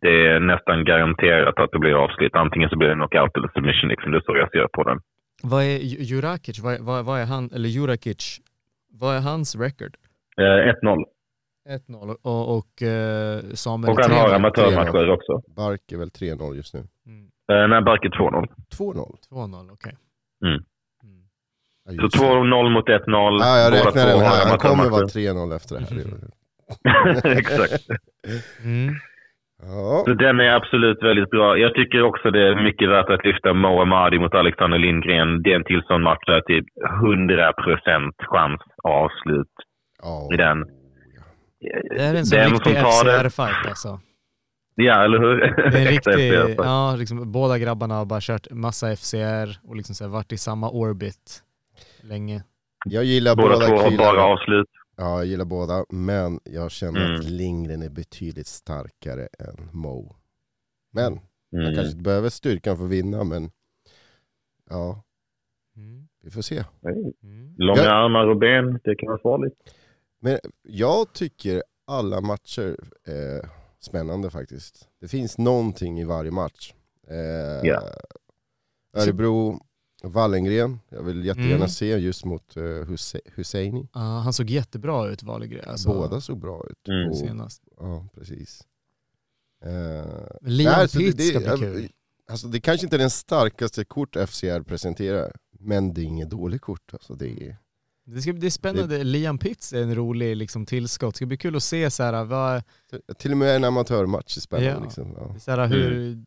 [0.00, 2.34] Det är nästan garanterat att det blir avslut.
[2.34, 3.88] Antingen så blir det knockout eller submission.
[3.90, 4.10] Liksom.
[4.12, 4.98] Det är så jag ser på den.
[5.42, 6.60] Vad är Ju- Jurakic?
[6.60, 8.40] Vad, vad, vad är han, eller Jurakic?
[9.00, 9.94] Vad är hans record?
[10.38, 11.04] Eh, 1-0.
[11.68, 14.14] 1-0 och, och eh, Samuel Och han 3-0.
[14.14, 15.42] har amatörmatcher också.
[15.56, 16.80] Bark är väl 3-0 just nu.
[17.06, 17.24] Mm.
[17.52, 18.46] Eh, nej, Bark är 2-0.
[18.78, 19.16] 2-0.
[19.30, 19.96] 2-0, okej.
[20.44, 20.54] Mm.
[20.54, 20.64] Mm.
[21.90, 22.26] Ja, Så just det.
[22.26, 23.38] 2-0 mot 1-0.
[23.40, 24.48] Ja, jag räknar den här.
[24.48, 27.32] Han kommer vara 3-0 efter det här.
[27.38, 27.86] Exakt.
[28.64, 28.94] Mm.
[29.62, 31.58] Ja, Så den är absolut väldigt bra.
[31.58, 35.42] Jag tycker också det är mycket värt att lyfta Mo Amadi mot Alexander Lindgren.
[35.42, 36.66] Det är en till sån match där typ
[37.02, 39.54] 100% chans avslut
[40.02, 40.28] ja.
[40.34, 40.58] i den.
[41.96, 44.00] Det är en sån Den riktig FCR-fight alltså.
[44.74, 45.36] Ja, eller hur?
[45.70, 49.94] Det är en riktig, ja, liksom, båda grabbarna har bara kört massa FCR och liksom
[49.94, 51.42] så här, varit i samma orbit
[52.02, 52.42] länge.
[52.84, 54.68] Jag gillar Båda båda, två har bara avslut.
[54.96, 55.84] Ja, jag gillar båda.
[55.88, 57.14] Men jag känner Mm.
[57.20, 60.16] att Lindgren är betydligt starkare än Mo.
[60.92, 61.20] Men
[61.52, 61.74] han Mm.
[61.74, 63.50] kanske inte behöver styrkan för att vinna, men
[64.70, 65.02] ja,
[65.76, 66.08] Mm.
[66.22, 66.64] vi får se.
[67.22, 67.54] Mm.
[67.58, 67.90] Långa Ja.
[68.04, 69.54] armar och ben, det kan vara farligt.
[70.20, 73.48] Men jag tycker alla matcher är
[73.80, 74.88] spännande faktiskt.
[75.00, 76.74] Det finns någonting i varje match.
[77.08, 77.80] Eh, Ja.
[78.96, 79.60] Örebro,
[80.02, 81.68] Wallengren, jag vill jättegärna Mm.
[81.68, 83.88] se just mot uh, Huse- Husseini.
[83.94, 85.68] Ja, han såg jättebra ut Wahlgren.
[85.68, 86.88] Alltså, Båda såg bra ut.
[86.88, 87.10] Mm.
[87.10, 87.62] Och- senast.
[87.80, 88.62] Ja, precis.
[89.62, 91.88] Men Liam nej, så Pitts ska bli kul.
[92.30, 96.62] Alltså det kanske inte är den starkaste kort FCR presenterar, men det är inget dåligt
[96.62, 96.92] kort.
[96.92, 97.56] Alltså det är,
[98.04, 99.04] Det ska bli det är spännande.
[99.04, 101.14] Liam Pitts är en rolig liksom, tillskott.
[101.14, 102.62] Det ska bli kul att se så här, vad,
[103.18, 104.70] till och med en amatörmatch är spännande.
[104.78, 104.84] Ja.
[104.84, 105.14] Liksom.
[105.18, 105.38] Ja.
[105.38, 106.18] så här, hur...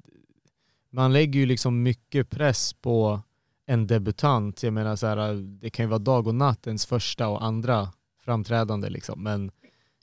[0.90, 3.22] Man lägger ju liksom mycket press på
[3.68, 4.64] en debutant.
[4.64, 7.88] Jag menar så här, det kan ju vara dag och natt ens första och andra
[8.26, 9.24] framträdande liksom.
[9.24, 9.52] Men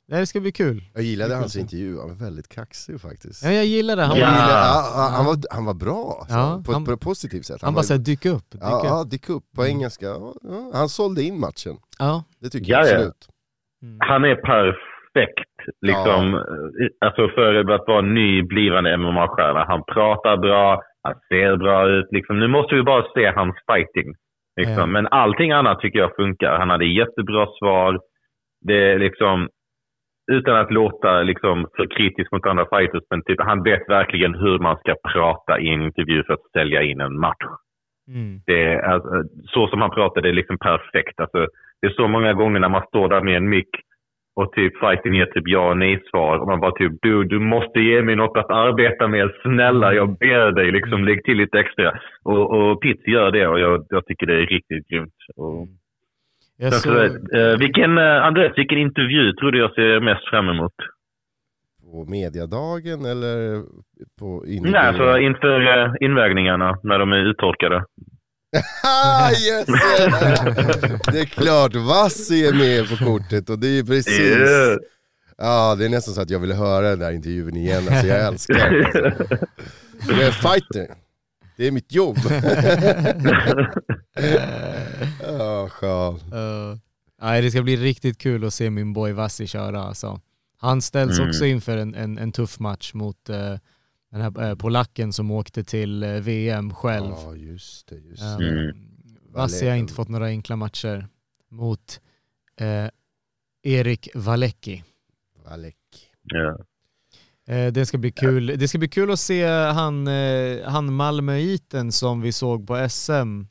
[0.07, 0.83] det här ska bli kul.
[0.93, 1.61] Jag gillade Det hans kul.
[1.61, 3.43] intervju, han var väldigt kaxig faktiskt.
[3.43, 4.03] Ja, jag gillar det.
[4.03, 4.25] Han, Ja.
[4.25, 6.91] Bara, gillade, ja, han, han, var, han var bra, alltså, Ja, på, ett, han- på
[6.91, 7.61] ett positivt sätt.
[7.61, 8.51] han bara var, såhär, dyk upp.
[8.51, 8.85] Dyk ja, upp.
[8.85, 9.75] ja, dyk upp på Mm.
[9.75, 10.07] engelska.
[10.73, 12.23] Han sålde in matchen, Ja.
[12.41, 12.93] det tycker Ja, jag ja.
[12.95, 13.27] absolut.
[13.83, 13.97] Mm.
[13.99, 15.49] Han är perfekt
[15.81, 16.23] liksom,
[17.05, 19.65] alltså för att vara ny blivande MMA-stjärna.
[19.67, 22.07] Han pratar bra, han ser bra ut.
[22.11, 22.39] Liksom.
[22.39, 24.13] Nu måste vi bara se hans fighting.
[24.55, 24.79] Liksom.
[24.79, 24.85] Ja.
[24.85, 26.57] Men allting annat tycker jag funkar.
[26.59, 27.99] Han hade jättebra svar.
[28.61, 29.49] Det är liksom,
[30.31, 34.59] utan att låta liksom för kritisk mot andra fighters, men typ, han vet verkligen hur
[34.59, 37.45] man ska prata i en intervju för att sälja in en match.
[38.07, 38.39] Mm.
[38.45, 39.09] Det alltså,
[39.43, 41.19] så som han pratar, det är liksom perfekt.
[41.19, 41.47] Alltså,
[41.81, 43.69] det är så många gånger när man står där med en mick
[44.41, 46.37] och typ fighten ger typ ja och nej-svar.
[46.39, 49.31] Och man bara typ du, du måste ge mig något att arbeta med.
[49.41, 50.71] Snälla, jag ber dig.
[50.71, 51.99] Liksom, lägg till lite extra.
[52.23, 55.19] Och, och Pitt gör det och jag, jag tycker det är riktigt grymt.
[55.35, 55.67] Och,
[56.57, 60.29] Jag sen såg, så, eh, vilken, eh, Andreas, vilken intervju tror du jag ser mest
[60.29, 60.75] fram emot?
[61.91, 63.61] På mediadagen eller
[64.19, 67.83] på Nej, alltså inför eh, invägningarna när de är uttorkade.
[68.83, 69.69] Ah, yes, yes.
[71.11, 74.77] Det är klart, Vassi är med på kortet och det är ju precis Yeah.
[75.37, 78.27] Ja, det är nästan så att jag vill höra den där intervjun igen, alltså jag
[78.27, 79.37] älskar det alltså.
[80.09, 80.95] Jag är fighter,
[81.57, 82.17] det är mitt jobb.
[85.23, 86.15] Ja, skön.
[86.15, 86.77] eh,
[87.21, 89.83] nej, det ska bli riktigt kul att se min boy Vassi köra.
[89.83, 90.19] Alltså.
[90.57, 91.29] Han ställs Mm.
[91.29, 93.55] också inför en, en, en tuff match mot eh,
[94.11, 97.13] den här eh, polacken som åkte till eh, VM själv.
[97.23, 98.49] Ja, just det, just Eh, det.
[98.49, 98.75] Mm.
[99.29, 101.07] Vassi har inte fått några enkla matcher
[101.49, 102.01] mot
[102.59, 102.87] eh,
[103.63, 104.83] Erik Valecki.
[105.45, 105.75] Valek.
[106.23, 106.57] Ja.
[107.53, 108.45] Eh, det ska bli kul.
[108.45, 113.45] Det ska bli kul att se han, eh, han Malmöiten som vi såg på SM.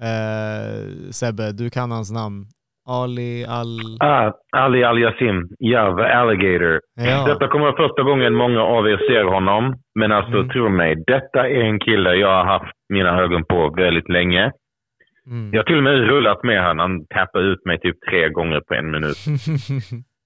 [0.00, 2.48] Eh, Sebbe, du kan hans namn.
[2.88, 3.68] Ali Al...
[4.00, 5.48] Ah, Ali Al Yassim.
[5.58, 6.80] Ja, The Alligator.
[6.96, 7.24] Ja.
[7.26, 9.74] Detta kommer vara första gången många av er ser honom.
[9.94, 10.48] Men alltså, Mm.
[10.48, 10.94] tro mig.
[11.06, 14.52] Detta är en kille jag har haft mina ögon på väldigt länge.
[15.26, 15.50] Mm.
[15.52, 16.78] Jag har till och med rullat med honom.
[16.78, 19.16] Han tappade ut mig typ tre gånger på en minut.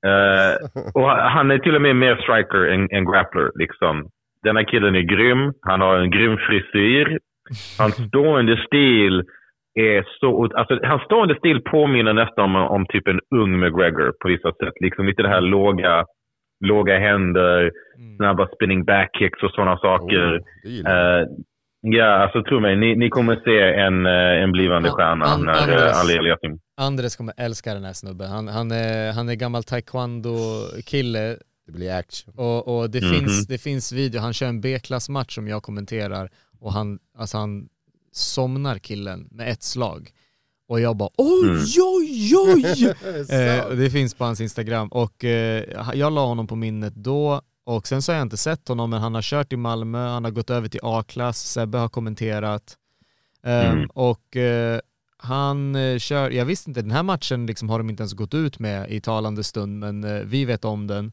[0.07, 0.55] Eh,
[0.95, 3.51] och han är till och med mer striker än, än grappler.
[3.55, 4.07] Liksom.
[4.43, 5.53] Den här killen är grym.
[5.63, 7.19] Han har en grym frisyr.
[7.79, 9.23] Hans stående stil
[9.75, 10.49] är så...
[10.55, 14.75] Alltså, hans stående stil påminner nästan om, om typ en ung McGregor på vissa sätt.
[14.81, 16.05] Liksom lite det här låga,
[16.65, 18.17] låga händer, Mm.
[18.17, 20.39] snabba spinning backkicks och sådana saker.
[20.65, 20.91] Oh.
[20.93, 21.27] Eh,
[21.81, 25.45] ja, alltså tro mig, ni, ni kommer se en, eh, en blivande An- stjärna an-
[25.45, 25.83] när Andres.
[25.97, 26.59] uh, Ali Eliasim.
[26.81, 28.29] Andres kommer älska den här snubben.
[28.31, 32.35] Han, han, är, han är gammal taekwondo-kille Det blir action.
[32.37, 33.11] och, och det, Mhm.
[33.15, 34.21] finns, det finns video.
[34.21, 36.29] Han kör en B-klassmatch som jag kommenterar
[36.61, 37.69] och han, alltså han
[38.13, 40.11] somnar killen med ett slag.
[40.69, 41.65] Och jag bara oj, Mm.
[41.97, 42.95] oj, oj!
[43.31, 47.87] eh, det finns på hans Instagram och eh, jag la honom på minnet då och
[47.87, 50.31] sen så har jag inte sett honom men han har kört i Malmö, han har
[50.31, 52.77] gått över till A-klass, Sebbe har kommenterat.
[53.43, 53.89] Ehm, Mm.
[53.95, 54.81] Och eh,
[55.17, 58.35] han eh, kör, jag visste inte, den här matchen liksom har de inte ens gått
[58.35, 61.13] ut med i talande stund men eh, vi vet om den.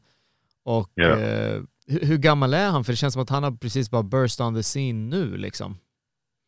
[0.64, 2.84] Och eh, hur, hur gammal är han?
[2.84, 5.76] För det känns som att han har precis bara burst on the scene nu liksom.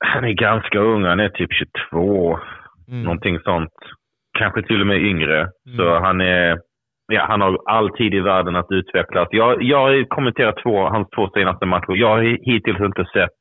[0.05, 1.51] Han är ganska ung, han är typ
[1.91, 2.39] 22.
[2.89, 3.03] Mm.
[3.03, 3.75] Någonting sånt.
[4.39, 5.39] Kanske till och med yngre.
[5.41, 5.77] Mm.
[5.77, 6.59] Så han är...
[7.13, 9.29] Ja, han har all tid i världen att utvecklas.
[9.31, 11.93] Jag, jag har kommenterat två, hans två senaste matcher.
[11.97, 13.37] Jag har hittills inte sett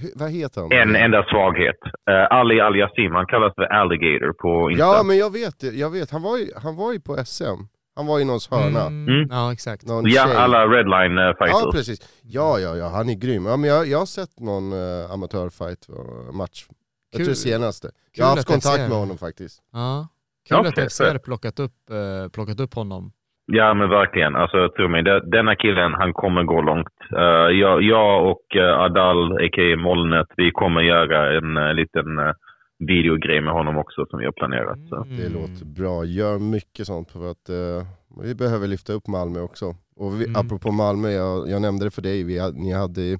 [0.00, 0.72] Hur- Vad heter han?
[0.72, 1.80] en enda svaghet.
[2.10, 4.84] Uh, Ali Al Yassim, han kallas för Alligator på Insta.
[4.86, 5.66] Ja, men jag vet det.
[5.66, 6.10] Jag vet.
[6.10, 7.60] Han var ju, han var ju på SM.
[7.96, 8.86] Han var i någons hörna.
[8.86, 9.08] Mm.
[9.08, 9.28] Mm.
[9.30, 9.86] Ja, exakt.
[9.86, 10.36] Någon Ja, tjej.
[10.36, 11.62] alla Redline uh, fighters.
[11.64, 12.20] Ja, precis.
[12.22, 13.46] Ja, ja, ja, han är grym.
[13.46, 16.66] Ja, men jag, jag har sett någon uh, amatörfight uh, match.
[17.12, 17.88] Jag Kul- tror senaste.
[17.88, 19.62] kul Jag har haft jag kontakt med honom faktiskt.
[19.72, 20.08] Ja.
[20.48, 23.12] Kul Okej, att FCR plockat upp, eh, plockat upp honom.
[23.46, 24.36] Ja, men verkligen.
[24.36, 26.96] Alltså, tro mig, det, denna killen, han kommer gå långt.
[27.16, 29.76] Eh, jag, jag och uh, Adal, a.k.a.
[29.76, 32.32] Molnet, vi kommer göra en uh, liten uh,
[32.78, 34.78] videogrej med honom också som vi har planerat.
[34.88, 35.04] Så.
[35.04, 36.04] Det låter bra.
[36.04, 37.86] Gör mycket sånt för att eh,
[38.22, 39.76] vi behöver lyfta upp Malmö också.
[39.96, 40.36] Och vi, Mm.
[40.36, 43.18] apropå Malmö, jag, jag nämnde det för dig, vi, ni hade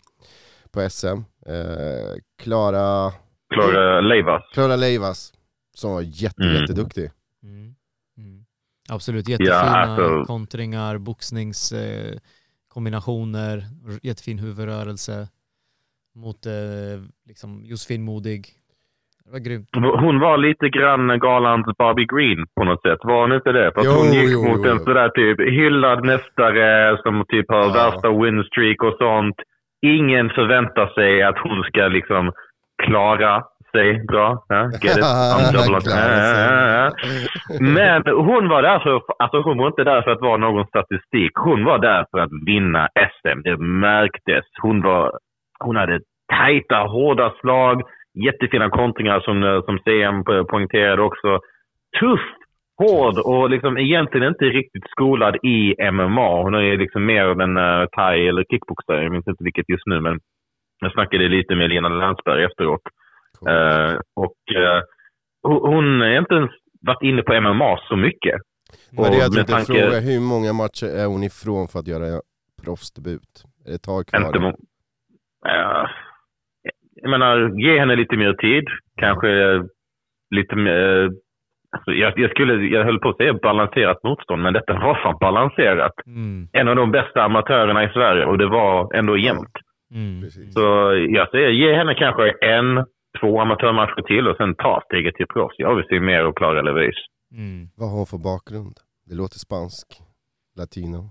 [0.70, 1.06] på SM,
[1.46, 3.12] eh, Klara
[3.54, 4.42] Klara Leivas.
[4.52, 5.32] Klara Leivas,
[5.74, 6.54] som var jätte, Mm.
[6.60, 7.10] jätteduktig.
[7.42, 7.74] Mm.
[8.18, 8.44] Mm.
[8.88, 13.64] Absolut, jättefina alltså- kontringar, boxningskombinationer, eh,
[14.02, 15.28] jättefin huvudrörelse
[16.14, 16.52] mot eh,
[17.26, 18.48] liksom Josefin Modig.
[19.24, 19.68] Det var grymt.
[20.00, 22.98] Hon var lite grann galans Barbie Green på något sätt.
[23.02, 23.72] Var hon inte det?
[23.74, 24.70] För Jo, hon gick jo, mot jo.
[24.72, 27.72] en sådär typ hyllad mästare som typ har Ja.
[27.72, 29.36] värsta winstreak och sånt.
[29.86, 32.32] Ingen förväntar sig att hon ska liksom
[32.82, 34.44] klara sig bra.
[34.48, 35.04] Ja, get it?
[37.60, 41.32] Men hon var där för, alltså hon var inte där för att vara någon statistik.
[41.34, 43.40] Hon var där för att vinna SM.
[43.44, 44.44] Det märktes.
[44.62, 45.18] Hon var,
[45.60, 46.00] hon hade
[46.32, 47.82] tajta, hårda slag,
[48.14, 51.40] jättefina kontringar som, eh, som CM po- poängterade också.
[52.00, 52.20] Tuff,
[52.78, 56.42] hård och liksom egentligen inte riktigt skolad i MMA.
[56.42, 59.02] Hon är liksom mer av en uh, thai eller kickboxare.
[59.02, 60.20] Jag minns inte vilket just nu, men
[60.80, 62.80] jag snackade lite med Lena Landsberg efteråt.
[63.48, 64.34] Eh, och
[65.48, 66.50] ho- hon har inte ens
[66.80, 68.40] varit inne på MMA så mycket.
[68.92, 72.20] Var det jag tänkte tanke- fråga, hur många matcher är hon ifrån för att göra
[72.64, 73.30] proffsdebut?
[73.66, 74.26] Är det ett tag kvar?
[74.26, 74.56] Inte må-
[75.46, 75.90] Ja,
[77.04, 78.64] jag menar, ge henne lite mer tid.
[78.96, 79.28] Kanske
[80.30, 81.10] lite mer...
[81.70, 85.18] Alltså jag, jag, skulle, jag höll på att säga balanserat motstånd, men detta var fan
[85.20, 85.92] balanserat.
[86.06, 86.48] Mm.
[86.52, 89.56] En av de bästa amatörerna i Sverige och det var ändå jämnt.
[89.94, 90.30] Mm.
[90.30, 90.60] Så
[91.08, 92.84] jag säger, ge henne kanske en,
[93.20, 95.54] två amatörmatcher till och sen ta steget till proffs.
[95.58, 96.98] Jag vill se mer av Clara Levis.
[97.32, 97.68] Mm.
[97.76, 98.76] Vad har hon för bakgrund?
[99.08, 99.86] Det låter spansk,
[100.58, 101.10] latino.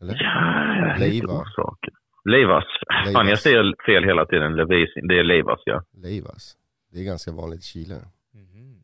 [0.00, 0.14] Eller?
[0.22, 1.44] Ja, lite Leiva.
[2.24, 2.64] Leivas.
[3.04, 3.12] Leivas.
[3.12, 4.56] Fan, jag säger fel hela tiden.
[4.56, 4.90] Levis.
[5.08, 5.82] Det är Leivas, ja.
[5.96, 6.56] Leivas.
[6.92, 7.94] Det är ganska vanligt i Chile.
[8.34, 8.76] Mhm.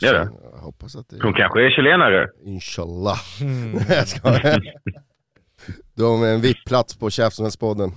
[0.00, 0.28] Jag, Är det?
[0.52, 2.28] jag hoppas att det Hon kanske är chilenare.
[2.44, 3.18] Inshallah.
[3.40, 3.72] Mm.
[3.88, 4.60] jag skojar.
[5.96, 7.90] De är en VIP-plats på Käftsmällspodden.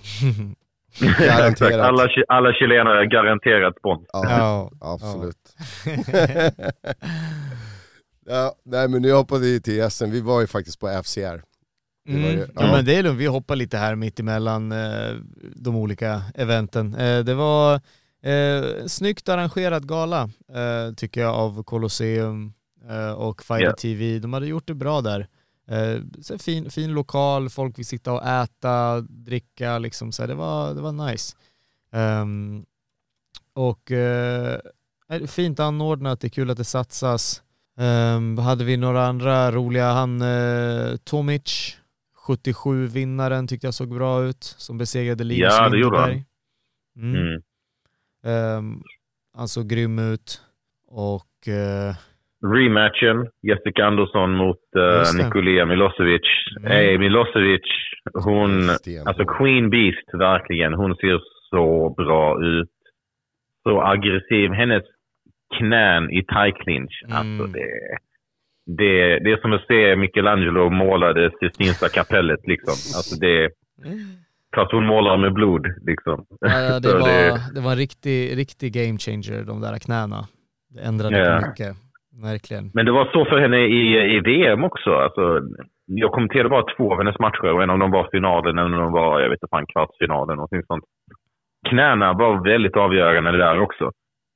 [1.20, 1.80] Garanterat.
[1.82, 4.06] alla, alla chilenare är garanterat spons.
[4.14, 4.72] Ja, Ja.
[4.93, 5.38] absolut.
[8.26, 10.12] ja, nej men nu hoppar vi till SM.
[10.12, 11.41] Vi var ju faktiskt på FCR.
[12.10, 12.32] Det Mm.
[12.32, 12.62] ju- Ja.
[12.66, 12.72] ja.
[12.72, 15.16] men det är lugnt, vi hoppar lite här mitt emellan eh,
[15.55, 16.95] de olika eventen.
[16.95, 17.74] Eh, det var
[18.24, 20.22] eh, snyggt arrangerad gala
[20.53, 22.53] eh, tycker jag av Colosseum
[22.89, 23.74] eh, och Fighter Ja.
[23.76, 24.20] TV.
[24.20, 25.28] De hade gjort det bra där.
[25.68, 30.12] Eh, så fin, fin lokal, folk vill sitta och äta, dricka liksom.
[30.12, 31.36] Så det, var, det var nice.
[31.93, 32.66] Ehm,
[33.53, 34.60] och eh,
[35.28, 37.43] fint anordnat, det är kul att det satsas.
[37.78, 41.78] Um, hade vi några andra roliga, han eh, Tomic,
[42.30, 46.24] 77-vinnaren tyckte jag såg bra ut, som besegrade Linus Ja, det gjorde Lindeberg.
[46.98, 47.16] Mm.
[47.28, 47.42] Mm.
[48.26, 48.82] Ehm,
[49.38, 50.42] han såg grym ut
[50.88, 51.96] och eh,
[52.56, 55.24] Rematchen, Jessica Andersson mot uh, Just det.
[55.26, 56.22] Nikolia Milosevic.
[56.60, 56.72] Mm.
[56.72, 57.62] Hey, Milosevic,
[58.14, 58.70] hon,
[59.06, 60.74] alltså Queen Beast verkligen.
[60.74, 61.20] Hon ser
[61.50, 62.70] så bra ut.
[63.64, 64.52] Så aggressiv.
[64.52, 64.84] Hennes
[65.58, 67.16] knän i thai clinch, Mm.
[67.18, 67.68] alltså det,
[68.78, 72.74] det, det är som att se Michelangelo måla det Sistinska kapellet liksom.
[72.97, 73.49] Alltså det,
[74.55, 76.26] fast hon målar med blod liksom.
[76.39, 80.28] ja, det, var, det var en riktig, riktig game changer, de där knäna.
[80.70, 81.47] Det ändrade Ja.
[81.47, 81.76] mycket,
[82.24, 82.72] verkligen.
[82.74, 84.91] Men det var så för henne i, i VM också.
[84.95, 85.41] Alltså,
[85.86, 88.80] jag kommenterade bara två av hennes matcher och en av dem var finalen, en av
[88.80, 90.36] dem var jag vet inte fan, kvartsfinalen.
[90.36, 90.84] Någonting sånt.
[91.70, 93.91] Knäna var väldigt avgörande där också.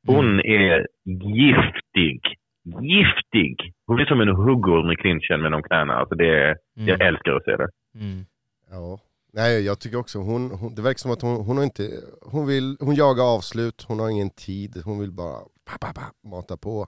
[0.07, 0.87] Hon är
[1.35, 2.21] giftig.
[2.65, 3.73] Giftig!
[3.87, 5.93] Hon är som en huggorm i clinchen med de knäna.
[5.93, 7.07] Alltså det, Jag Mm.
[7.07, 7.69] älskar att se det.
[7.95, 8.25] Mm.
[8.71, 8.99] Ja.
[9.33, 11.83] Nej, jag tycker också hon, hon, det verkar som att hon, hon har inte,
[12.21, 16.29] hon vill, hon jagar avslut, hon har ingen tid, hon vill bara pa, pa, pa,
[16.29, 16.87] mata på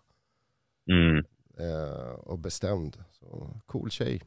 [0.92, 1.18] Mm.
[1.64, 2.94] eh, och bestämd.
[3.12, 3.26] Så,
[3.66, 4.22] cool tjej.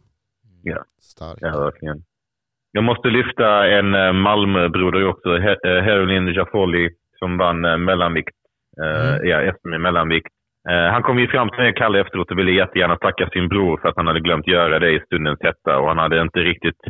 [0.62, 0.84] Ja.
[1.01, 1.38] Stark.
[1.40, 2.05] Ja, verkligen.
[2.72, 8.36] Jag måste lyfta en eh, Malmöbroder också, eh, Herolin Jaffoli, som vann eh, mellanvikt.
[8.82, 9.28] Eh, Mm.
[9.28, 10.32] Ja, SM i mellanvikt.
[10.70, 13.78] Eh, han kom ju fram till mig, Kalle, efteråt och ville jättegärna tacka sin bror
[13.82, 15.78] för att han hade glömt göra det i stundens hetta.
[15.78, 16.80] Och han hade inte riktigt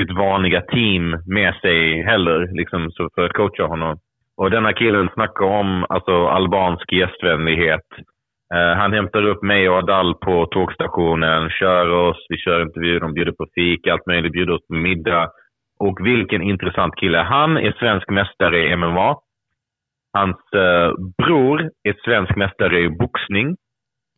[0.00, 3.98] sitt vanliga team med sig heller, liksom, så för att coacha honom.
[4.36, 7.88] Och denna killen snackar om alltså, albansk gästvänlighet.
[8.54, 13.14] Eh, han hämtar upp mig och Adal på tågstationen, kör oss, vi kör intervju, de
[13.14, 15.30] bjuder på fika, allt möjligt, bjuder oss på middag.
[15.80, 17.18] Och vilken intressant kille.
[17.18, 19.16] Han är svensk mästare i MMA.
[20.18, 20.92] Hans eh,
[21.22, 23.46] bror är svensk mästare i boxning.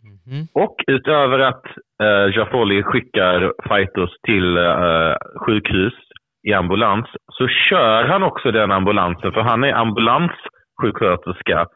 [0.03, 0.47] Mhm.
[0.55, 1.65] Och utöver att
[2.03, 5.15] eh, Jaffoli skickar fighters till eh,
[5.47, 5.95] sjukhus
[6.49, 11.67] i ambulans så kör han också den ambulansen för han är ambulanssjuksköterska.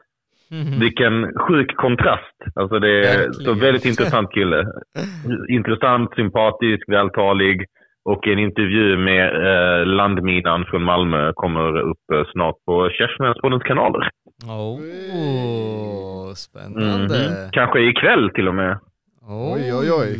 [0.51, 0.79] Mhm.
[0.79, 2.37] Vilken sjuk kontrast.
[2.55, 3.33] Alltså det är Verkligen.
[3.33, 4.65] så väldigt intressant kille.
[5.49, 7.65] Intressant, sympatisk, vältalig.
[8.05, 14.09] Och en intervju med eh, landminan från Malmö kommer upp eh, snart på Kärsmänspoddens kanaler.
[14.43, 17.17] Oh, spännande.
[17.29, 17.51] Mhm.
[17.51, 18.79] Kanske ikväll till och med.
[19.27, 20.15] Oj, oj, oj.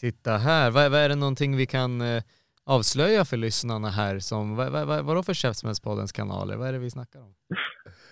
[0.00, 2.22] Titta här, vad, vad är det någonting vi kan eh,
[2.66, 4.18] avslöja för lyssnarna här?
[4.18, 6.56] Som, vad, vad, vad, vadå för Käftsmällspoddens kanaler?
[6.56, 7.32] Vad är det vi snackar om?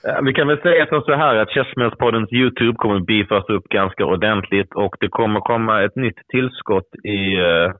[0.03, 4.05] Ja, Vi kan väl säga som så här att Käftsmällspoddens YouTube kommer beefas upp ganska
[4.05, 7.73] ordentligt och det kommer komma ett nytt tillskott i uh,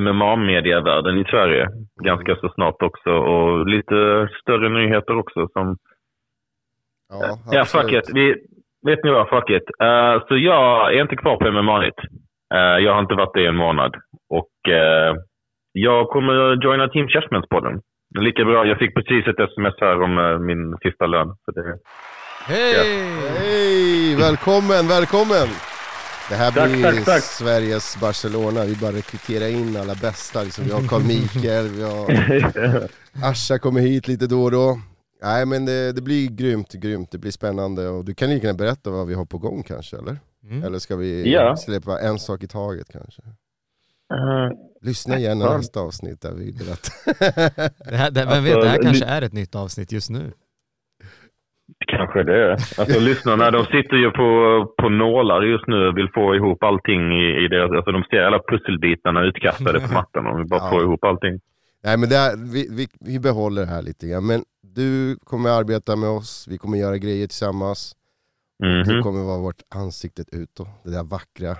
[0.00, 1.68] MMA-mediavärlden i Sverige
[2.04, 5.76] ganska så snart också och lite större nyheter också som
[7.08, 8.08] Ja, Ja, fuck absolut.
[8.08, 8.14] it.
[8.14, 8.34] Vi,
[8.90, 9.28] vet ni vad?
[9.28, 9.62] Fuck it.
[9.82, 11.98] Eh, så jag är inte kvar på MMA nytt.
[12.54, 13.94] Eh, jag har inte varit det i en månad.
[14.30, 15.14] Och eh,
[15.72, 17.80] jag kommer att joina Team Chessmanspodden.
[18.18, 18.66] Lika bra.
[18.66, 21.28] Jag fick precis ett sms här om min sista lön.
[22.46, 22.74] Hej!
[23.38, 24.16] Hej!
[24.16, 25.48] Välkommen, välkommen!
[26.28, 27.22] Det här Tack, blir tack, tack.
[27.22, 28.64] Sveriges Barcelona.
[28.64, 30.42] Vi bara rekryterar in alla bästa.
[30.42, 32.88] Liksom, vi har Carl Mikael, vi har
[33.24, 34.80] Asha kommer hit lite då och då.
[35.22, 37.10] Nej men det, det blir grymt, grymt.
[37.10, 39.96] Det blir spännande och du kan lika gärna berätta vad vi har på gång kanske
[39.96, 40.16] eller?
[40.44, 40.64] Mm.
[40.64, 41.56] Eller ska vi Ja.
[41.56, 43.22] släppa en sak i taget kanske?
[44.14, 45.56] Eh, Lyssna gärna Ja.
[45.56, 46.92] nästa avsnitt där vi berättar.
[47.90, 50.10] Det här, det, vem Alltså, vet, det här li- kanske är ett nytt avsnitt just
[50.10, 50.32] nu.
[51.86, 52.52] Kanske det.
[52.78, 54.28] Alltså lyssnarna, de sitter ju på,
[54.78, 57.70] på nålar just nu och vill få ihop allting i, i deras...
[57.70, 60.70] Alltså de ser alla pusselbitarna utkastade på mattan och vill bara Ja.
[60.70, 61.40] få ihop allting.
[61.84, 64.26] Nej men här, vi, vi, vi behåller det här lite grann.
[64.26, 67.94] Men du kommer arbeta med oss, vi kommer göra grejer tillsammans.
[68.58, 69.02] Du Mhm.
[69.02, 71.56] kommer vara vårt ansiktet utåt, det där vackra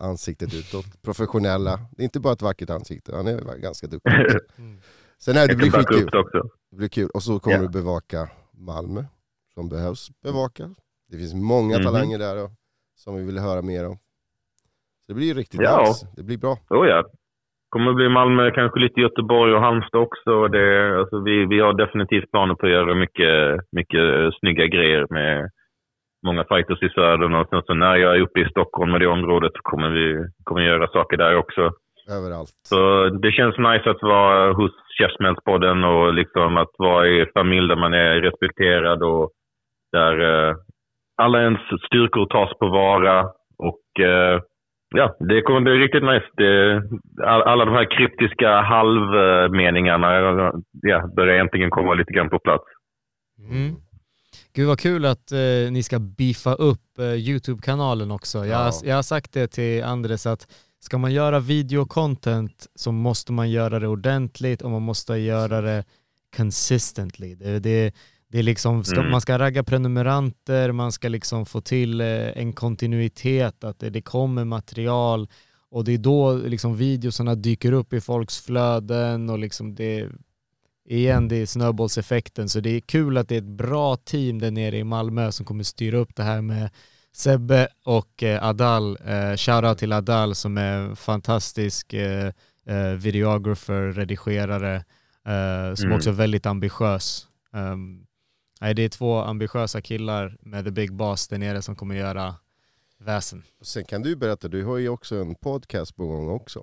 [0.00, 1.02] ansiktet utåt.
[1.02, 1.78] Professionella.
[1.96, 4.12] Det är inte bara ett vackert ansikte, han är ganska duktig.
[5.18, 6.10] Sen är det blir skitkul.
[6.70, 7.08] det blir kul.
[7.14, 7.62] Och så kommer Ja.
[7.62, 8.28] du bevaka
[8.58, 9.04] Malmö,
[9.54, 10.64] som behövs bevaka.
[11.10, 11.84] Det finns många Mhm.
[11.86, 12.46] talanger där då,
[13.02, 13.96] som vi vill höra mer om.
[15.02, 15.80] Så det blir riktigt Ja.
[15.80, 16.06] nice.
[16.16, 16.54] Det blir bra.
[16.70, 17.04] Oh ja.
[17.72, 20.48] Kommer att bli Malmö, kanske lite Göteborg och Halmstad också.
[20.48, 24.04] Det, alltså vi, vi har definitivt planer på att göra mycket, mycket
[24.40, 25.50] snygga grejer med
[26.26, 27.34] många fighters i södern.
[27.34, 30.06] Och sen så när jag är uppe i Stockholm och det området så kommer vi
[30.44, 31.70] kommer göra saker där också.
[32.18, 32.50] Överallt.
[32.68, 37.76] Så det känns nice att vara hos Käftsmällspodden och liksom att vara i familj där
[37.76, 39.30] man är respekterad och
[39.92, 40.54] där eh,
[41.16, 43.24] alla ens styrkor tas på vara.
[43.58, 44.40] Och eh,
[44.94, 46.26] ja, det kommer bli riktigt nice.
[46.36, 46.82] Det,
[47.26, 50.06] all, alla de här kryptiska halvmeningarna
[50.82, 52.64] ja, börjar äntligen komma lite grann på plats.
[53.50, 53.74] Mm.
[54.54, 58.38] Gud vad kul att eh, ni ska beefa upp eh, YouTube-kanalen också.
[58.38, 58.72] Jag, Ja.
[58.84, 60.46] jag har sagt det till Andres att
[60.80, 65.84] ska man göra videocontent så måste man göra det ordentligt och man måste göra det
[66.36, 67.34] consistently.
[67.34, 67.94] Det, det,
[68.32, 69.10] det är liksom, ska, Mm.
[69.10, 72.06] Man ska ragga prenumeranter, man ska liksom få till eh,
[72.38, 75.28] en kontinuitet, att det, kommer material
[75.70, 80.08] och det är då liksom videosarna dyker upp i folks flöden och liksom det,
[80.88, 82.48] igen, det är snöbollseffekten.
[82.48, 85.46] Så det är kul att det är ett bra team där nere i Malmö som
[85.46, 86.70] kommer styra upp det här med
[87.14, 88.98] Sebbe och eh, Adal.
[89.06, 92.32] Eh, shoutout till Adal som är fantastisk eh,
[92.66, 94.74] eh, videographer, redigerare,
[95.26, 95.96] eh, som Mm.
[95.96, 97.26] också är väldigt ambitiös.
[97.52, 98.06] Um,
[98.62, 102.26] nej, det är två ambitiösa killar med The Big Boss där nere som kommer göra
[103.06, 103.38] väsen.
[103.70, 106.60] Sen kan du berätta, du har ju också en podcast på gång också.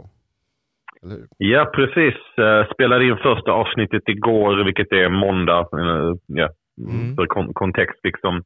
[1.03, 1.27] Eller hur?
[1.37, 2.15] Ja, precis.
[2.37, 5.59] Eh, spelade in första avsnittet igår, vilket är måndag.
[5.59, 6.49] Eh, ja,
[6.89, 7.15] Mm.
[7.15, 8.43] för kon- kontext liksom.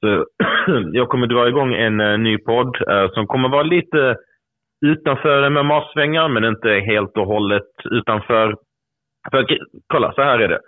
[0.00, 0.26] Så,
[0.92, 2.76] jag kommer dra igång en eh, ny podd
[3.14, 4.16] som kommer vara lite
[4.86, 8.56] utanför MMA-svängar, men inte helt och hållet utanför.
[9.30, 9.46] För
[9.86, 10.60] kolla, så här är det.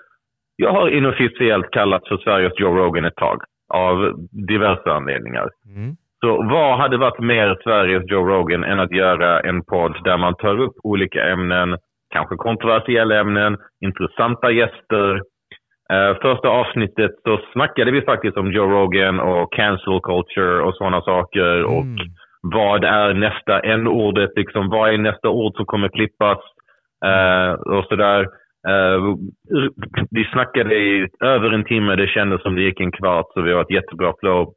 [0.62, 3.42] Jag har inofficiellt kallats för Sveriges Joe Rogan ett tag,
[3.74, 4.12] av
[4.48, 5.48] diverse anledningar.
[5.76, 5.96] Mm.
[6.20, 10.34] Så vad hade varit mer Sveriges Joe Rogan än att göra en podd där man
[10.34, 11.76] tar upp olika ämnen,
[12.14, 15.20] kanske kontroversiella ämnen, intressanta gäster.
[15.92, 21.00] Eh, första avsnittet så snackade vi faktiskt om Joe Rogan och cancel culture och sådana
[21.02, 21.64] saker.
[21.64, 21.96] Och Mm.
[22.42, 24.30] vad är nästa n-ordet?
[24.36, 26.38] Liksom, vad är nästa ord som kommer klippas?
[27.04, 28.26] Eh, och sådär.
[28.68, 29.16] Eh,
[30.10, 31.96] vi snackade i över en timme.
[31.96, 34.52] Det kändes som det gick en kvart, så vi har ett jättebra flow.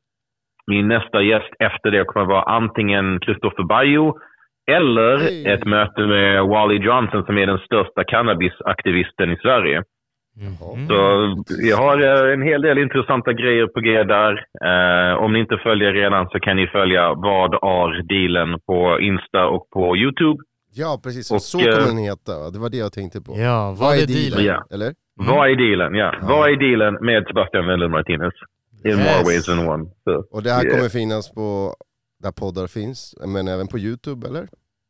[0.67, 4.17] Min nästa gäst efter det kommer vara antingen Christopher Bayo
[4.71, 5.45] eller Hey.
[5.45, 9.83] ett möte med Wally Johnson som är den största cannabisaktivisten i Sverige.
[10.41, 10.87] Mm.
[10.87, 10.95] Så
[11.61, 14.45] jag har eh, en hel del intressanta grejer på G där.
[14.65, 19.47] Eh, om ni inte följer redan så kan ni följa Vad är dealen på Insta
[19.47, 20.43] och på YouTube.
[20.77, 22.49] Ja precis, Och, så eh, kommer den heta.
[22.51, 23.37] Det var det jag tänkte på.
[23.39, 24.45] Ja, vad är dealen?
[24.45, 24.65] Ja.
[24.71, 24.95] Eller?
[25.15, 25.93] Vad är dealen?
[25.99, 26.13] Ja.
[26.21, 28.33] Vad är dealen med Sebastian Wendel Martinez?
[28.85, 28.97] In Yes.
[28.97, 29.85] more ways than one.
[30.03, 30.75] Så, Och det här Yeah.
[30.77, 31.75] kommer finnas på
[32.23, 34.47] där poddar finns, men även på Youtube eller?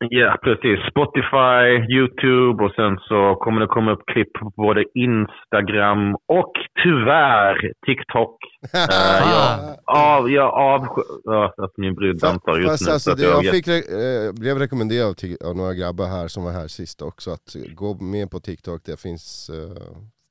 [0.10, 0.80] Ja, precis.
[0.92, 6.52] Spotify, YouTube och sen så kommer det komma upp klipp på både Instagram och
[6.84, 8.38] tyvärr TikTok.
[8.74, 11.02] Eh, jag, av, jag avsky...
[11.24, 12.92] Ja, alltså min brud dansar just Fast nu.
[12.94, 16.28] alltså, att det, jag, jag fick, re- eh, blev rekommenderad av, av några grabbar här
[16.28, 19.84] som var här sist också att gå med på TikTok, det finns eh,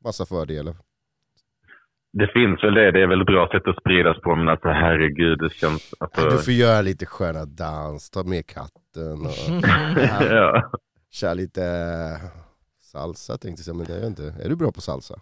[0.05, 0.75] massa fördelar.
[2.12, 2.91] Det finns väl det.
[2.91, 4.35] Det är väl ett bra sätt att spridas på.
[4.37, 5.95] Men alltså herregud, det känns...
[6.01, 8.47] Alltså, Du får göra lite sköna dans, ta med
[8.95, 9.62] katten och
[10.30, 10.70] ja.
[11.11, 11.61] köra lite
[12.80, 14.34] salsa tänkte jag men det är jag inte.
[14.45, 15.20] Är du bra på salsa?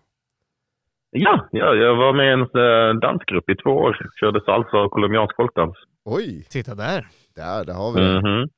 [1.10, 4.10] Ja, ja, jag var med i en eh, dansgrupp i två år.
[4.20, 5.76] Körde salsa och colombiansk folkdans.
[6.04, 7.08] Oj, Titta där.
[7.34, 8.20] där, där har vi det.
[8.20, 8.48] Mhm.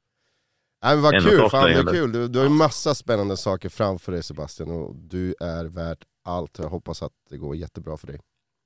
[0.82, 2.12] Nej, men vad Ändå kul, fan det är kul.
[2.12, 6.58] Du, du har ju massa spännande saker framför dig Sebastian och du är värd allt.
[6.58, 8.20] Jag hoppas att det går jättebra för dig.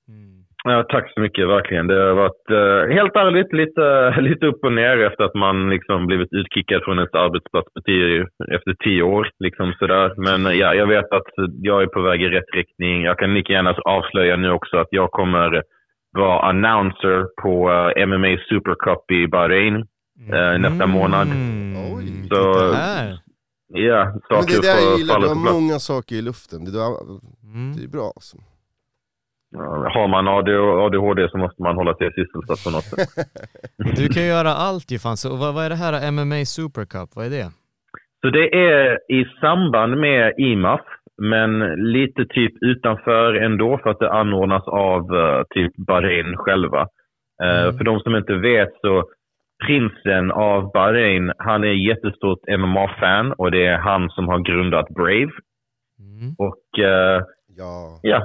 [0.08, 0.44] Mm.
[0.64, 1.86] Ja, tack så mycket, verkligen.
[1.86, 6.06] Det har varit eh, helt ärligt lite, lite upp och ner efter att man liksom
[6.06, 9.30] blivit utkickad från ett arbetsplats på tio, efter tio år.
[9.38, 10.14] Liksom sådär.
[10.16, 11.30] Men eh, ja, jag vet att
[11.62, 13.02] jag är på väg i rätt riktning.
[13.02, 15.62] Jag kan lika gärna avslöja nu också att jag kommer
[16.12, 19.76] vara announcer på eh, MMA Super Cup i Bahrain
[20.32, 21.26] eh, nästa månad.
[21.26, 21.74] Mm.
[21.96, 22.04] Oj.
[22.28, 23.18] Så- Titta här.
[23.70, 26.64] Ja, Men saker det där jag gillar, du har många saker i luften.
[26.64, 26.88] Det, där,
[27.54, 27.76] Mm.
[27.76, 28.36] det är bra alltså.
[29.94, 33.08] Har man AD- ADHD så måste man hålla sig sysselsatt på något sätt.
[33.96, 35.16] Du kan göra allt ju fan.
[35.16, 37.10] Så vad, vad är det här MMA Super Cup?
[37.16, 37.50] Vad är det?
[38.20, 40.80] Så det är i samband med IMAF,
[41.22, 41.58] men
[41.92, 46.80] lite typ utanför ändå för att det anordnas av eh, typ Bahrain själva.
[47.42, 47.76] Eh, Mm.
[47.78, 49.04] För de som inte vet så
[49.66, 55.32] prinsen av Bahrain, han är jättestort MMA-fan och det är han som har grundat Brave.
[56.00, 56.34] Mm.
[56.38, 57.22] Och eh,
[57.58, 58.00] Ja.
[58.02, 58.18] ja,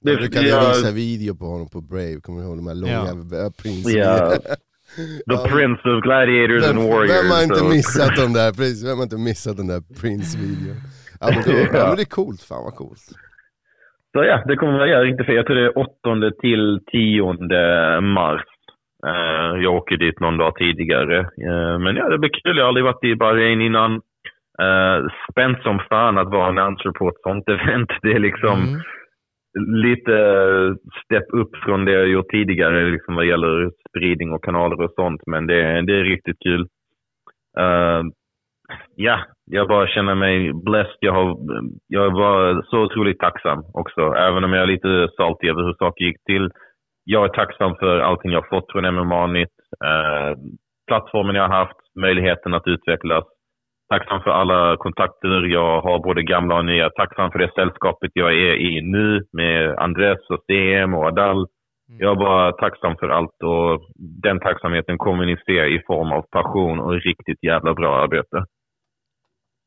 [0.00, 2.74] det, Jag brukade jag- visa video på honom på Brave, kommer du ihåg de här
[2.84, 3.12] långa
[3.42, 3.50] ja.
[3.62, 4.32] prins Ja.
[5.30, 7.10] The Prince of Gladiators vem, and Warriors.
[7.16, 10.76] vem har inte så- missat den där, precis, vem har inte missat den där Prince-videon?
[11.20, 11.86] Ja, men då, ja.
[11.88, 13.04] men det är coolt, fan vad coolt.
[14.12, 15.34] Så ja, det kommer jag göra riktigt fel.
[15.36, 18.42] Jag tror det är 8 till 10 mars.
[19.06, 21.18] Eh, jag åker dit någon dag tidigare.
[21.20, 22.56] Eh, men ja, det blir kul.
[22.56, 24.00] Jag har aldrig varit i Bahrain innan.
[24.62, 27.90] Uh, spänt som fan att vara announcer på ett sånt event.
[28.02, 28.80] Det är liksom Mm.
[29.82, 30.14] lite
[31.04, 35.20] step upp från det jag gjort tidigare liksom vad gäller spridning och kanaler och sånt.
[35.26, 36.60] Men det, är- det är riktigt kul.
[37.58, 38.02] Eh,
[38.96, 40.96] ja, jag bara känner mig blessed.
[41.00, 41.36] Jag, har,
[41.86, 44.00] jag var så otroligt tacksam också.
[44.00, 46.50] Även om jag är lite saltig över hur saker gick till.
[47.04, 49.48] Jag är tacksam för allting jag fått från MMA Nytt.
[49.84, 50.36] Eh,
[50.88, 53.24] plattformen jag har haft, möjligheten att utvecklas.
[53.88, 56.90] Tacksam för alla kontakter jag har, både gamla och nya.
[56.90, 61.46] Tacksam för det sällskapet jag är i nu med Andres och CM och Adal.
[61.98, 63.90] Jag är bara tacksam för allt och
[64.22, 68.44] den tacksamheten kommer ni se i form av passion och riktigt jävla bra arbete.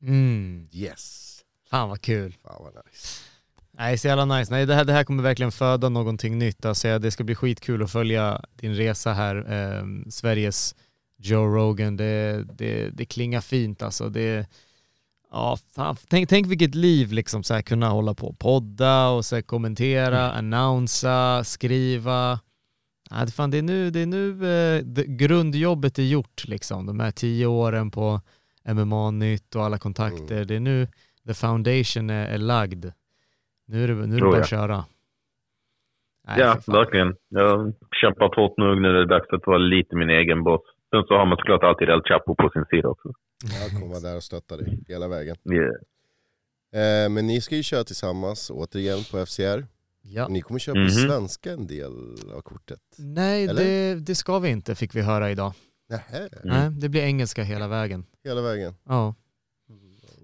[0.08, 0.68] Mm.
[0.74, 1.32] Yes.
[1.70, 2.32] Fan vad kul.
[2.32, 3.32] Fan vad nice.
[3.72, 4.54] Nej, så jävla nice.
[4.54, 6.66] Nej, det här, det här kommer verkligen föda någonting nytt.
[6.66, 9.36] Alltså, det ska bli skitkul att följa din resa här.
[9.36, 10.76] Eh, Sveriges
[11.22, 11.98] Joe Rogan.
[11.98, 14.10] Det, det, det klingar fint alltså.
[14.10, 14.48] Det,
[15.32, 19.42] ja, fan, tänk, tänk vilket liv liksom så här, kunna hålla på podda och så
[19.42, 22.40] kommentera, annonsa, skriva.
[23.10, 26.86] Ja, det, fan, det är nu, det är nu eh, det, grundjobbet är gjort liksom.
[26.86, 28.22] De här tio åren på
[28.66, 30.46] MMA-nytt och alla kontakter.
[30.46, 30.88] Det är nu
[31.28, 32.86] the foundation är, är lagd.
[33.68, 34.86] Nu är det, nu är det bara att köra.
[36.28, 37.16] Nej, ja, verkligen.
[37.30, 38.82] Jag har kämpat hårt nog.
[38.82, 40.62] Nu är det dags att vara lite min egen boss.
[40.92, 43.10] Sen så har man såklart alltid El Chapo på sin sida också.
[43.62, 45.36] Jag kommer vara där och stötta dig hela vägen.
[45.46, 47.06] Yeah.
[47.06, 49.66] Eh, men ni ska ju köra tillsammans, återigen på FCR.
[50.02, 50.28] Ja.
[50.28, 50.90] Ni kommer köra på Mhm.
[50.90, 51.92] svenska en del
[52.36, 52.80] av kortet.
[52.98, 55.54] Nej, det, det ska vi inte fick vi höra idag.
[55.90, 58.06] Nähä, Nej, det blir engelska hela vägen.
[58.24, 58.76] hela vägen.
[58.88, 59.16] Ja.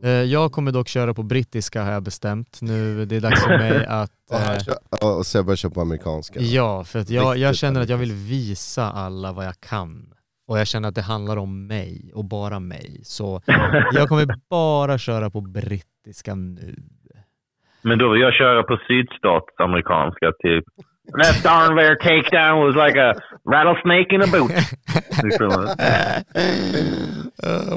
[0.03, 2.61] Eh, Jag kommer dock köra på brittiska har jag bestämt.
[2.61, 4.11] Nu det är dags för mig att...
[4.31, 4.55] Och, han
[5.01, 6.39] eh, Sebbe kör på amerikanska.
[6.39, 10.13] Ja, för att jag, jag känner att jag vill visa alla vad jag kan.
[10.47, 12.99] Och jag känner att det handlar om mig och bara mig.
[13.03, 13.41] Så
[13.93, 16.75] jag kommer bara köra på brittiska nu.
[17.81, 20.63] Men då vill jag köra på sydstats amerikanska typ.
[21.23, 23.13] That darn there takedown was like a
[23.51, 24.51] rattlesnake in a boot.
[25.23, 25.67] Liksom.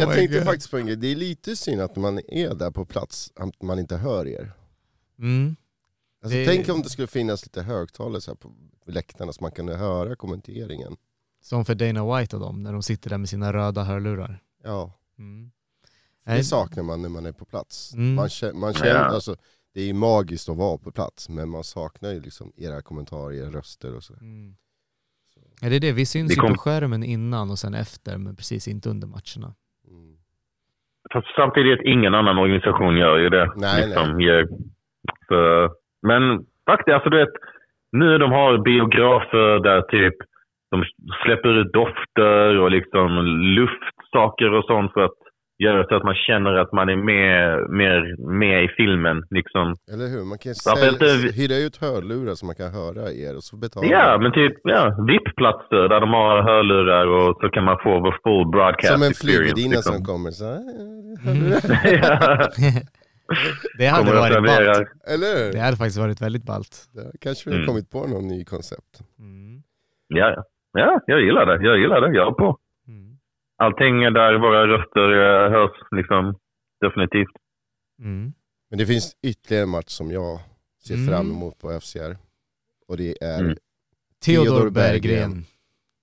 [0.00, 2.84] Jag tänkte faktiskt på en grej, det är lite synd att man är där på
[2.84, 4.52] plats, att man inte hör er.
[5.18, 5.56] Mm.
[6.22, 8.50] Alltså, Det- Tänk om det skulle finnas lite högtalare så här på
[8.86, 10.96] läktarna så man kunde höra kommenteringen.
[11.40, 14.38] Som för Dana White och dem, när de sitter där med sina röda hörlurar.
[14.64, 15.50] Ja, Mm.
[16.24, 17.94] det Nej, saknar man när man är på plats.
[17.94, 18.14] Mm.
[18.14, 19.04] Man känner, man känner Ja.
[19.04, 19.36] alltså,
[19.74, 23.34] det är ju magiskt att vara på plats, men man saknar ju liksom era kommentarer,
[23.34, 24.14] era röster och så.
[24.14, 24.54] Mm.
[25.60, 28.18] Ja, det är det, vi syns Det ju kom- på skärmen innan och sen efter,
[28.18, 29.54] men precis inte under matcherna.
[29.88, 30.16] Mm.
[31.12, 33.52] Fast samtidigt, ingen annan organisation gör ju det.
[33.56, 34.48] Nej, liksom, Ger,
[35.28, 35.68] så,
[36.02, 36.22] men
[36.66, 37.34] faktiskt, alltså du vet,
[37.92, 40.14] nu de har biografer där typ
[40.70, 40.84] de
[41.24, 43.08] släpper ut dofter och liksom
[43.58, 45.18] luftsaker och sånt för att
[45.64, 47.98] göra så att man känner att man är med, mer
[48.42, 49.16] med i filmen.
[49.30, 49.74] Liksom.
[49.92, 50.24] Eller hur?
[50.32, 53.88] Man kan sälja, inte- hyra ut hörlurar så man kan höra er och så betalar
[53.90, 57.92] Ja, men typ ja, VIP-platser där de har hörlurar och så kan man få
[58.24, 59.24] full broadcast Som en experience.
[59.26, 59.94] flygvärdinna liksom.
[59.94, 60.62] som kommer så här,
[62.02, 62.48] ja,
[63.78, 64.88] Det hade varit ballt.
[65.14, 65.52] Eller?
[65.52, 66.74] Det hade faktiskt varit väldigt ballt.
[66.94, 67.68] Där kanske vi har Mm.
[67.68, 68.92] kommit på någon ny koncept.
[69.18, 69.62] Mm.
[70.08, 70.42] Ja, ja.
[70.72, 71.66] Ja, jag gillar det.
[71.66, 72.16] Jag gillar det.
[72.16, 72.58] Jag är på.
[72.88, 73.18] Mm.
[73.56, 76.38] Allting där våra röster eh, hörs liksom
[76.80, 77.36] definitivt.
[77.98, 78.32] Mm.
[78.70, 80.40] Men det finns ytterligare en match som jag
[80.82, 81.08] ser Mm.
[81.08, 82.16] fram emot på FCR.
[82.88, 83.56] Och det är Mm.
[84.24, 84.72] Theodor Berggren.
[84.72, 85.44] Berggren.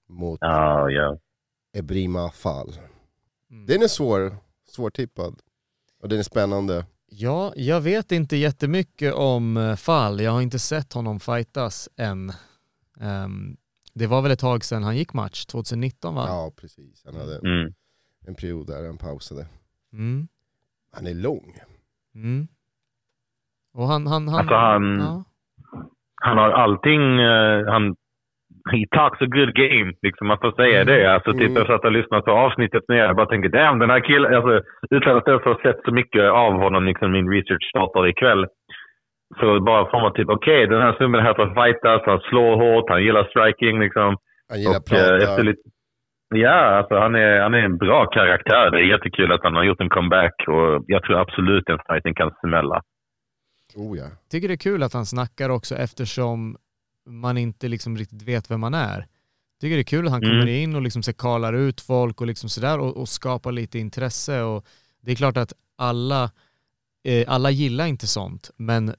[0.09, 1.17] mot Ja, ja.
[1.73, 2.69] Ebrima Fall.
[3.51, 3.65] Mm.
[3.65, 4.35] Den är svår,
[4.69, 5.35] svårtippad.
[6.01, 6.85] Och den är spännande.
[7.09, 10.21] Ja, jag vet inte jättemycket om eh, Fall.
[10.21, 12.31] Jag har inte sett honom fightas än.
[13.01, 13.57] Ehm,
[13.99, 16.23] det var väl ett tag sedan han gick match, 2019 va?
[16.27, 17.05] Ja, precis.
[17.05, 17.73] Han hade Mm.
[18.27, 19.45] en period där han pausade.
[19.93, 20.27] Mm.
[20.95, 21.53] Han är lång.
[22.15, 22.47] Mm.
[23.73, 25.23] Och han, han, han, Alltså han- ja.
[26.21, 27.19] Han har allting...
[27.19, 27.95] eh, han,
[28.71, 30.27] he talks a good game, liksom.
[30.27, 31.13] Man får säga det.
[31.13, 31.55] Alltså, typ, Mm.
[31.55, 32.95] jag satt och lyssnade på avsnittet nu.
[32.95, 34.33] Jag bara tänker, damn, den här killen...
[34.35, 34.53] Alltså,
[34.89, 38.47] utan att ens ha sett så mycket av honom, liksom, min research startar ikväll.
[39.39, 42.19] Så bara får man typ, okej, den här snubben är här för att fightas, han
[42.29, 44.17] slår hårt, han gillar striking, liksom.
[44.49, 45.23] Han gillar att Och, eh, prata.
[45.29, 45.61] efter lite,
[46.35, 48.71] ja, alltså han är, han är en bra karaktär.
[48.71, 52.13] Det är jättekul att han har gjort en comeback och jag tror absolut den fighten
[52.15, 52.81] kan smälla.
[53.75, 54.05] Oh ja.
[54.31, 56.57] tycker det är kul att han snackar också eftersom
[57.09, 59.05] man inte liksom riktigt vet vem man är.
[59.61, 60.39] Tycker det är kul att han Mm.
[60.39, 63.79] kommer in och liksom så kalar ut folk och liksom sådär och, och skapar lite
[63.79, 64.65] intresse och
[65.01, 66.23] det är klart att alla,
[67.07, 68.93] eh, alla gillar inte sånt men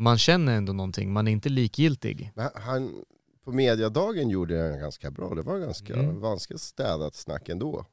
[0.00, 2.32] man känner ändå någonting, man är inte likgiltig.
[2.34, 3.04] Men han,
[3.44, 5.34] på mediadagen gjorde han ganska bra.
[5.34, 6.20] Det var ganska, Mm.
[6.20, 7.86] ganska städat snack ändå.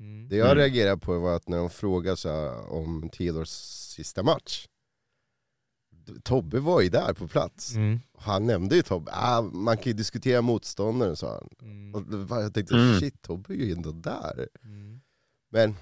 [0.00, 0.28] Mm.
[0.28, 0.58] Det jag Mm.
[0.58, 4.66] reagerade på var att när de frågade om Theodors sista match.
[6.22, 7.74] Tobbe var ju där på plats.
[7.74, 8.00] Mm.
[8.18, 11.48] Han nämnde ju Tobbe, ah, man kan ju diskutera motståndaren sa han.
[11.70, 11.94] Mm.
[11.94, 13.00] Och jag tänkte Mm.
[13.00, 14.48] shit, Tobbe är ju ändå där.
[14.64, 15.00] Mm.
[15.50, 15.74] Men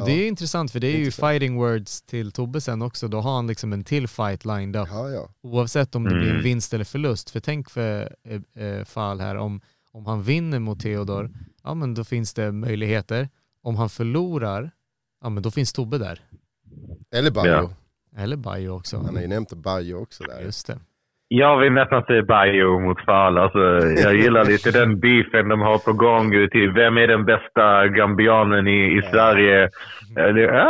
[0.00, 3.08] Och det är intressant för det är ju fighting words till Tobbe sen också.
[3.08, 4.88] Då har han liksom en till fight lined up.
[4.90, 5.28] ja, ja.
[5.42, 6.42] Oavsett om det blir en Mm.
[6.42, 7.30] vinst eller förlust.
[7.30, 8.16] För tänk för
[8.54, 9.60] eh, eh, fall här, om,
[9.92, 11.30] om han vinner mot Theodor,
[11.62, 13.28] ja men då finns det möjligheter.
[13.62, 14.70] Om han förlorar,
[15.22, 16.20] ja men då finns Tobbe där.
[17.14, 17.50] Eller Bajo.
[17.52, 17.70] Ja.
[18.16, 18.96] Eller Bajo också.
[18.96, 20.40] Han har ju nämnt Bajo också där.
[20.40, 20.78] Just det.
[21.28, 23.38] Jag vill nästan säga Bayo mot Fall.
[23.38, 23.58] Alltså,
[24.04, 26.30] jag gillar lite den beefen de har på gång.
[26.30, 29.70] Till vem är den bästa gambianen i, i Sverige?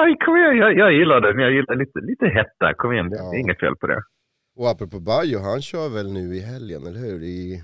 [0.01, 1.39] Aj, kom igen, jag, jag gillar den.
[1.39, 2.75] Jag gillar lite, lite hetta.
[2.75, 3.35] Kom igen, det Ja.
[3.35, 4.03] är inget fel på det.
[4.57, 7.23] Och apropå Bajo, han kör väl nu i helgen, eller hur?
[7.23, 7.63] I...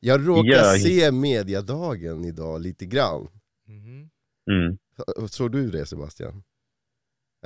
[0.00, 0.74] Jag råkar Ja.
[0.86, 3.28] se mediadagen idag lite grann.
[3.68, 4.10] Mhm.
[4.52, 4.78] Mm.
[5.28, 6.42] Såg du det Sebastian?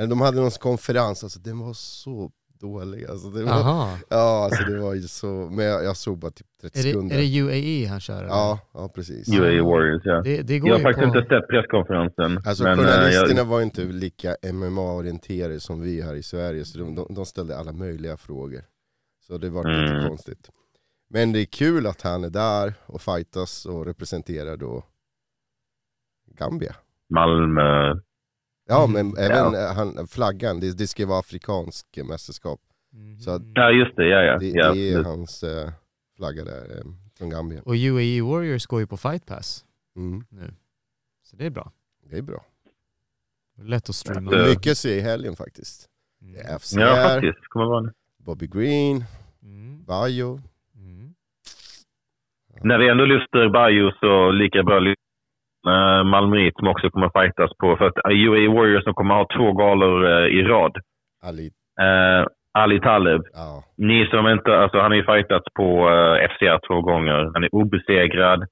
[0.08, 2.30] De hade någon konferens, alltså den var så
[2.60, 3.06] dålig.
[3.06, 3.98] Alltså, det var, Aha.
[4.08, 6.88] ja, alltså det var ju så, men jag, jag såg bara typ 30 Är det,
[6.88, 7.16] sekunder.
[7.16, 8.18] är det UAE han kör?
[8.18, 8.28] eller?
[8.28, 9.28] Ja, ja precis.
[9.28, 10.20] UAE Warriors, ja.
[10.24, 11.18] Det, det går Jag har faktiskt på...
[11.18, 12.38] inte sett presskonferensen.
[12.46, 16.78] Alltså men, eh, journalisterna jag, var inte lika MMA-orienterade som vi här i Sverige, så
[16.78, 18.62] de, de, de ställde alla möjliga frågor.
[19.26, 20.08] Så det var lite Mm.
[20.08, 20.50] konstigt.
[21.10, 24.84] Men det är kul att han är där och fightas och representerar då
[26.38, 26.74] Gambia.
[27.14, 27.94] Malmö.
[28.68, 28.92] Ja Mm.
[29.12, 32.60] men även eh, han, flaggan, det, det ska vara afrikansk mästerskap.
[32.92, 33.18] Mhm.
[33.20, 34.08] Så att Ja, just det.
[34.08, 34.38] Ja, ja.
[34.38, 35.70] det, ja det är hans eh,
[36.16, 36.84] flagga där, eh,
[37.18, 37.62] från Gambia.
[37.64, 39.64] Och UAE Warriors går ju på fight pass
[39.96, 40.54] Mm, nu.
[41.22, 41.72] Så det är bra.
[42.10, 42.44] det är bra.
[43.62, 44.32] Lätt att streama.
[44.34, 44.46] Ja.
[44.48, 45.88] Mycket se i helgen faktiskt.
[46.22, 46.32] Mm.
[46.34, 47.48] Det är FCR, ja, faktiskt.
[47.48, 49.04] Kommer vara Bobby Green,
[49.42, 49.84] Mm.
[49.84, 50.40] Bajo.
[50.74, 51.14] Mm.
[52.62, 55.02] När vi ändå lyfter Bayo så lika bra lyfta
[55.66, 57.76] uh, Malmöit som också kommer fightas på.
[57.76, 60.76] För att UAE Warriors som kommer ha två galor eh, i rad.
[61.22, 61.50] Ali,
[61.80, 63.22] Eh, Ali Taleb.
[63.32, 63.64] ja.
[63.76, 67.30] Ni som inte, alltså han har ju fightats på eh, FCR två gånger.
[67.34, 68.46] Han är obesegrad.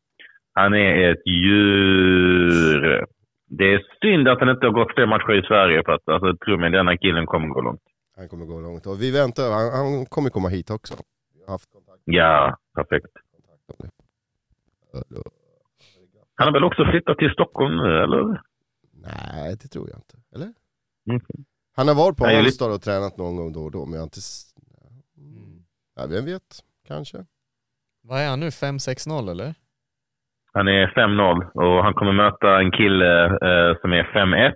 [0.54, 3.04] Han är ett djur.
[3.48, 6.36] Det är synd att han inte har gått fler matcher i Sverige för att alltså,
[6.44, 7.80] tro mig, denna killen kommer gå långt.
[8.16, 8.86] Han kommer gå långt.
[8.86, 10.94] Och vi väntar, han, han kommer komma hit också.
[11.48, 13.12] Haft kontakt Ja, perfekt.
[15.08, 15.22] det.
[16.36, 18.42] Han har väl också flyttat till Stockholm nu, eller?
[18.92, 20.16] Nej, det tror jag inte.
[20.34, 20.52] Eller?
[21.10, 21.20] Mm.
[21.76, 24.10] Han har varit på Halmstad och tränat någon gång då och då, men jag har
[24.12, 24.20] inte...
[25.18, 25.64] Mm.
[25.96, 26.48] Ja, vem vet?
[26.88, 27.18] Kanske.
[28.02, 28.46] Vad är han nu?
[28.46, 29.54] 5-6-0 eller?
[30.52, 34.52] Han är 5-0 och han kommer möta en kille eh, som är 5-1.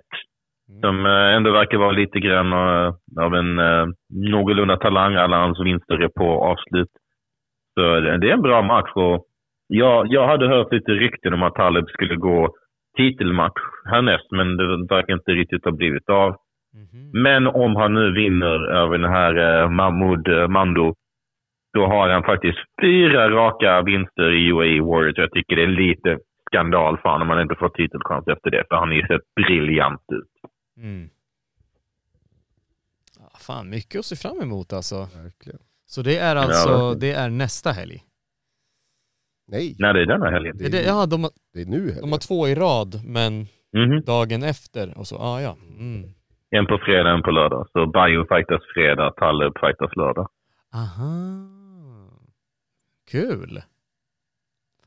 [0.69, 0.81] Mm.
[0.81, 2.93] Som eh, ändå verkar vara lite grann eh,
[3.25, 5.15] av en eh, någorlunda talang.
[5.15, 6.91] Alla hans vinster är på avslut.
[7.73, 8.91] Så det det är en bra match.
[8.95, 9.25] Och
[9.73, 12.55] jag, jag hade hört lite rykten om att Taleb skulle gå
[12.97, 14.65] titelmatch härnäst, men det
[14.95, 16.35] verkar inte riktigt ha blivit av.
[16.73, 17.21] Mhm.
[17.23, 20.95] Men om han nu vinner över den här eh, Mahmoud eh, Mando,
[21.73, 25.17] då har han faktiskt fyra raka vinster i UAE Warriors.
[25.17, 26.17] Jag tycker det är lite
[26.49, 29.35] skandal för honom om han inte får titelchans efter det, för han har ju sett
[29.35, 30.51] briljant ut.
[30.77, 31.09] Mm.
[33.19, 34.95] Ja, fan, mycket att se fram emot alltså.
[34.95, 35.59] Verkligen.
[35.85, 36.99] Så det är alltså, verkligen.
[36.99, 38.03] det är nästa helg?
[39.51, 40.57] Nej, Nej, det är denna helgen.
[40.57, 42.11] det är, Det, ja, de, har- det är nu de helgen.
[42.11, 44.01] har två i rad, men Mhm.
[44.05, 45.57] dagen efter och så, ah, ja.
[45.79, 46.09] Mm.
[46.49, 47.67] En på fredag, en på lördag.
[47.73, 50.27] Så Bayo fightas fredag, Taleb fightas lördag.
[50.73, 51.11] Aha.
[53.11, 53.61] Kul.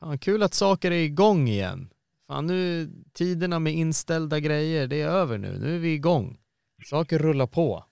[0.00, 1.88] Fan, kul att saker är igång igen.
[2.26, 5.58] Fan nu, tiderna med inställda grejer, det är över nu.
[5.60, 6.36] Nu är vi igång.
[6.84, 7.84] Saker rullar på.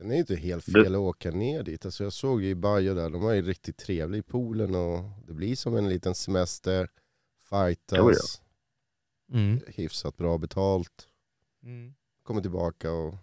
[0.00, 1.84] Sen är det inte helt fel att åka ner dit.
[1.84, 4.98] Alltså jag såg ju i Baja där, de var ju riktigt trevliga i poolen och
[5.26, 6.88] det blir som en liten semester.
[7.50, 8.42] Fightas.
[9.32, 9.60] Mm.
[9.76, 11.08] hyfsat bra betalt.
[11.64, 11.92] Mm.
[12.22, 13.14] Kommer tillbaka och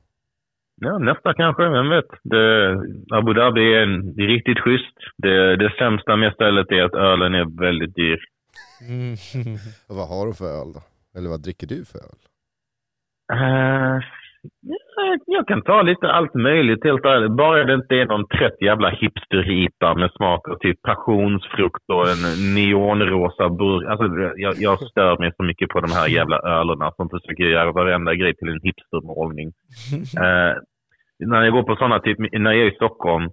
[0.76, 2.10] Ja, nästa kanske, vem vet.
[2.24, 2.72] Det,
[3.12, 4.98] Abu Dhabi är en, det är riktigt schysst.
[5.18, 8.20] Det, det sämsta med stället är att ölen är väldigt dyr.
[8.82, 9.14] Mm.
[9.88, 10.82] och vad har de för öl då?
[11.20, 12.20] Eller vad dricker du för öl?
[13.28, 14.02] Ja,
[15.26, 17.32] jag kan ta lite allt möjligt helt ärligt.
[17.32, 22.54] Bara det inte är någon trött jävla hipsterhita med smak av typ passionsfrukt och en
[22.56, 23.90] neonrosa burk.
[23.90, 27.72] Alltså, jag, jag stör mig så mycket på de här jävla ölerna som försöker göra
[27.72, 29.52] varenda grej till en hipstermålning.
[30.24, 30.56] Eh,
[31.20, 33.30] när jag går på sådana, typ när jag är i Stockholm,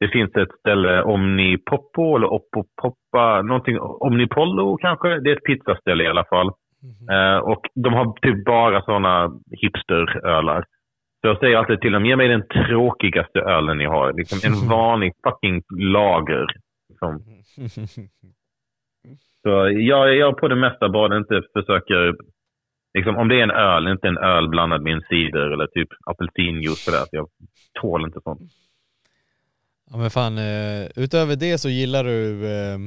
[0.00, 5.20] det finns ett ställe, Omnipoppo eller Oppopoppa, någonting, Omnipollo kanske?
[5.20, 6.50] Det är ett pizzaställe i alla fall.
[7.10, 10.64] Eh, och de har typ bara sådana hipsterölar.
[11.20, 14.12] Så jag säger alltid till dem, ge mig den tråkigaste ölen ni har.
[14.12, 16.46] Liksom en vanlig fucking lager.
[16.88, 17.22] Liksom.
[19.42, 22.16] Så jag jag på det mesta bara inte försöker,
[22.94, 25.88] liksom, om det är en öl, inte en öl blandad med en cider eller typ
[26.06, 26.98] apelsinjuice sådär.
[27.00, 27.28] Så jag
[27.80, 28.40] tål inte sånt.
[29.90, 32.78] Ja men fan, eh, utöver det så gillar du eh,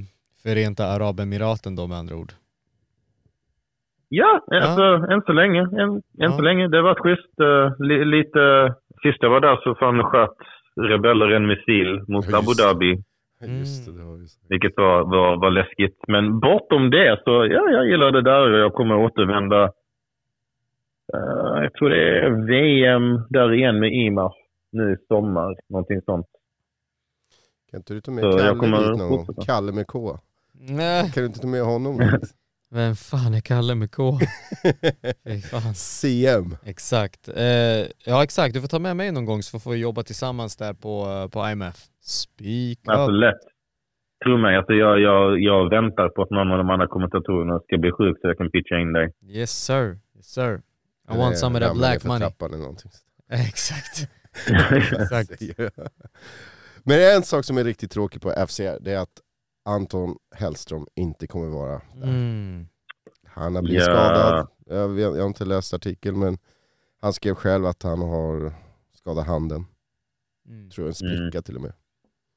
[0.44, 2.32] Förenta Arabemiraten då med andra ord?
[4.14, 4.84] Ja, alltså,
[5.14, 5.60] än så länge.
[5.62, 6.32] Än, än Ja.
[6.32, 6.68] så länge.
[6.68, 7.34] Det har varit schysst.
[7.80, 10.38] li, lite, sist jag var där så fan sköt
[10.82, 12.54] rebeller en missil mot Ja, Abu.
[12.54, 13.04] Dhabi.
[13.60, 14.46] Just det, det har vi sagt.
[14.50, 15.98] Vilket var, var, var läskigt.
[16.08, 19.64] Men bortom det så, ja, jag gillar det där och jag kommer återvända.
[21.14, 24.34] eh, jag tror det är VM där igen med IMAF
[24.72, 25.56] nu i sommar.
[25.70, 26.28] Någonting sånt.
[27.72, 29.26] Kan inte du ta med Så Kalle kommer dit någon gång?
[29.46, 30.18] Kalle med K.
[30.54, 31.12] Nej.
[31.14, 32.36] Kan du inte ta med honom dit?
[32.74, 34.20] Vem fan är Kalle med K?
[35.52, 35.76] Fan.
[35.76, 36.58] CM.
[36.66, 37.28] Exakt.
[37.28, 37.44] Eh,
[38.06, 40.74] ja exakt, du får ta med mig någon gång så får vi jobba tillsammans där
[40.74, 41.76] på, eh, på IMF.
[42.02, 43.22] Speak Alltså up.
[43.22, 43.40] lätt.
[44.26, 47.78] Tro mig, alltså, jag, jag, jag väntar på att någon av de andra kommentatorerna ska
[47.78, 49.14] bli sjuk så jag kan pitcha in dig.
[49.30, 50.52] Yes sir, yes sir.
[50.54, 50.62] I
[51.12, 52.30] Eller want some of that black money.
[52.46, 52.92] eller någonting.
[53.30, 54.08] Exakt.
[55.02, 55.32] Exakt.
[56.84, 59.22] Men en sak som är riktigt tråkig på FCR, det är att
[59.72, 62.04] Anton Hellström inte kommer vara där.
[62.08, 62.68] Mm.
[63.26, 63.86] Han har blivit Ja.
[63.86, 64.48] skadad.
[64.66, 66.38] Jag, vet, jag har inte läst artikeln men
[67.02, 68.54] han skrev själv att han har
[68.98, 69.66] skadat handen.
[70.48, 70.70] Mm.
[70.70, 71.74] Tror en spricka till och med.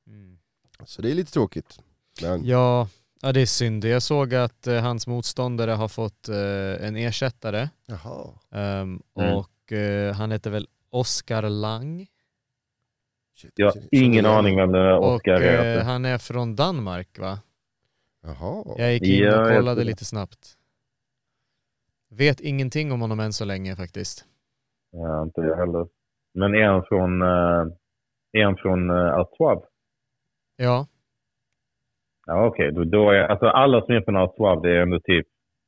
[0.07, 0.39] Mm.
[0.85, 1.81] Så det är lite tråkigt.
[2.23, 2.89] Men Ja,
[3.23, 3.85] ja, det är synd.
[3.85, 8.31] Jag såg att eh, hans motståndare har fått eh, en ersättare jaha.
[8.51, 9.35] Ehm, Mm.
[9.37, 12.07] och eh, han heter väl Oskar Lang.
[13.35, 15.79] Shit, Jag har ingen aning vem den där Och Oscar är.
[15.79, 17.39] eh, han är från Danmark va?
[18.23, 18.65] Jaha.
[18.79, 19.85] Jag gick in Ja, och kollade det.
[19.85, 20.59] lite snabbt.
[22.11, 24.25] Vet ingenting om honom än så länge faktiskt.
[24.91, 25.89] Ja, inte jag heller.
[26.35, 27.73] Men är han från, uh,
[28.33, 29.65] är han från uh, Artois?
[30.57, 30.87] Ja,
[32.27, 32.73] Ja, okej.
[32.73, 35.27] Då, då är, alltså alla som är från Artois, det är ändå typ,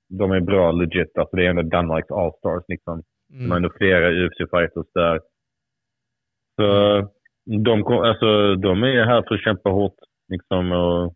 [0.09, 1.19] de är bra legit.
[1.19, 3.03] Alltså det är ändå Danmarks Allstars liksom.
[3.29, 3.57] De har mm.
[3.57, 5.21] ändå flera UFC-fighters där.
[6.57, 6.67] Så
[7.47, 9.95] de, alltså, de är här för att kämpa hårt.
[10.29, 11.15] Liksom, och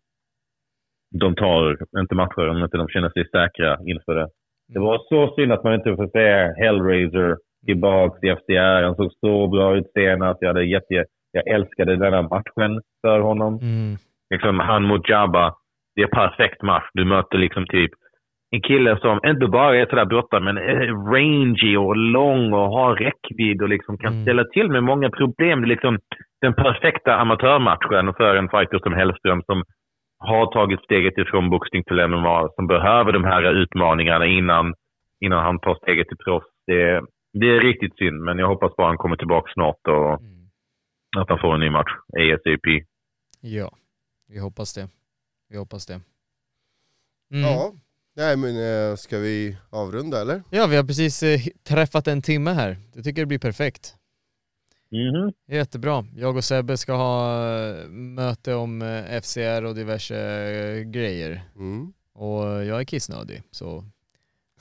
[1.19, 4.27] de tar inte matcher om inte de känner sig säkra inför det.
[4.73, 8.83] Det var så synd att man inte får se Hellraiser tillbaka i FCR.
[8.83, 10.41] Han såg så bra ut senast.
[10.41, 13.59] Jag, hade jätte, jag älskade den här matchen för honom.
[13.61, 13.95] Mm.
[14.29, 15.55] Liksom, han mot Jabba,
[15.95, 16.89] det är perfekt match.
[16.93, 17.91] Du möter liksom typ
[18.53, 22.95] en kille som inte bara är sådär brottare, men är rangy och lång och har
[22.95, 24.23] räckvidd och liksom kan Mm.
[24.25, 25.61] ställa till med många problem.
[25.61, 25.99] Det är liksom
[26.41, 29.63] den perfekta amatörmatchen för en fighter som Hellström som
[30.19, 34.73] har tagit steget ifrån boxning till MMA, som behöver de här utmaningarna innan,
[35.19, 36.47] innan han tar steget till proffs.
[36.67, 37.01] Det,
[37.33, 40.47] det är riktigt synd, men jag hoppas bara han kommer tillbaka snart och Mm.
[41.17, 41.91] att han får en ny match.
[42.19, 42.67] ASAP.
[43.41, 43.71] Ja,
[44.29, 44.87] vi hoppas det.
[45.49, 45.93] Vi hoppas det.
[45.93, 47.43] Mm.
[47.51, 47.71] Ja.
[48.13, 48.57] Nej men
[48.89, 50.43] eh, ska vi avrunda eller?
[50.49, 52.77] ja, vi har precis eh, träffat en timme här.
[52.93, 53.95] Jag tycker det blir perfekt.
[54.91, 55.33] Mhm.
[55.47, 56.05] Jättebra.
[56.15, 61.41] Jag och Sebbe ska ha eh, möte om FCR och diverse grejer.
[61.55, 61.93] Mm.
[62.13, 63.85] Och jag är kissnödig, så...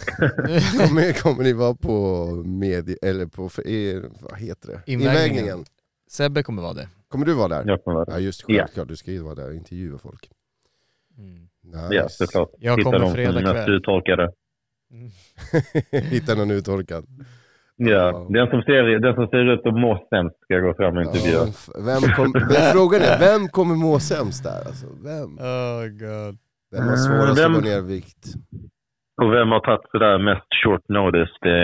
[0.78, 4.92] Kommer, kommer ni vara på medie, eller på, er, vad heter det?
[4.92, 5.26] Invägningen.
[5.26, 5.64] Invägningen.
[6.08, 6.88] Sebbe kommer vara det.
[7.08, 7.64] Kommer du vara där?
[7.66, 8.58] Jag kommer Ja just Ja.
[8.62, 10.30] självklart, du ska ju vara där och intervjua folk.
[11.18, 11.48] Mm.
[11.72, 11.94] Nice.
[11.94, 12.48] Ja, såklart.
[12.58, 13.70] Jag Hitta kommer fredag kväll.
[13.70, 14.30] uttorkade.
[16.10, 17.04] Hitta någon uttorkad.
[17.76, 18.32] Ja, Wow.
[18.32, 21.40] den som, ser, den som ser ut att må sämst ska gå fram och intervjua.
[21.46, 24.60] Ja, vem kom, men frågan är, vem kommer må sämst där?
[24.66, 25.30] Alltså, vem?
[25.38, 26.34] Oh god.
[26.72, 28.24] Vem har svårast Vem- att gå ner i vikt?
[29.22, 31.34] Och vem har tagit sådär mest short notice?
[31.40, 31.58] Det,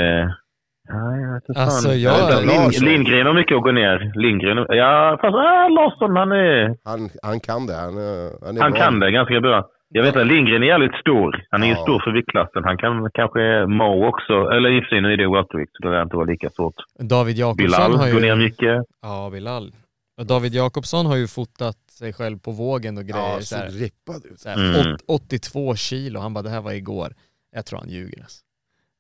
[0.89, 2.01] Ja, jag vet inte Alltså, fan.
[2.01, 2.47] jag-.
[2.47, 2.71] Larsson.
[2.71, 3.97] Lind, Lindgren har mycket att gå ner.
[4.25, 6.77] Lindgren, ja fast äh, Larsson han är...
[6.85, 7.75] Han, han kan det.
[7.87, 8.81] Han, är- han, är Han bra.
[8.81, 9.69] kan det ganska bra.
[9.89, 11.45] Jag vet att Lindgren är jävligt stor.
[11.51, 11.83] Han är ju Ja.
[11.83, 12.65] stor för viktklassen.
[12.65, 14.33] Han kan kanske Mo också.
[14.51, 16.51] Eller i och för sig, nu är det weltervikt så det lär inte vara lika
[16.51, 16.75] svårt.
[16.99, 18.43] David Jakobsson Bilal har går ner ju...
[18.45, 18.85] mycket.
[19.03, 19.73] Ja, Bilal.
[20.19, 23.29] Och David Jakobsson har ju fotat sig själv på vågen och grejer.
[23.33, 24.41] Ja, så så här, rippad ut.
[24.41, 24.95] så här, Mm.
[24.95, 26.21] åt- 82 kilo.
[26.21, 27.15] Han bara, det här var igår.
[27.53, 28.43] Jag tror han ljuger alltså.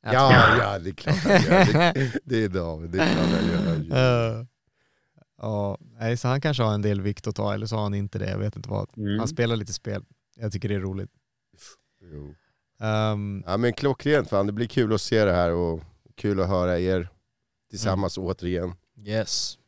[0.04, 1.94] Ja, tror- ja, det är klart han gör.
[1.94, 4.38] Det, det är David, det är klart han gör.
[4.38, 4.44] Eh,
[5.42, 5.76] Ja,
[6.18, 8.30] så han kanske har en del vikt att ta, eller så har han inte det.
[8.30, 8.88] Jag vet inte vad.
[8.96, 9.18] Mm.
[9.18, 10.02] Han spelar lite spel.
[10.40, 11.10] Jag tycker det är roligt.
[12.12, 12.34] Jo.
[12.86, 15.80] Ehm, Ja men klockrent fan, det blir kul att se det här och
[16.16, 17.08] kul att höra er
[17.70, 18.28] tillsammans Mm.
[18.30, 18.72] återigen.
[19.06, 19.58] yes.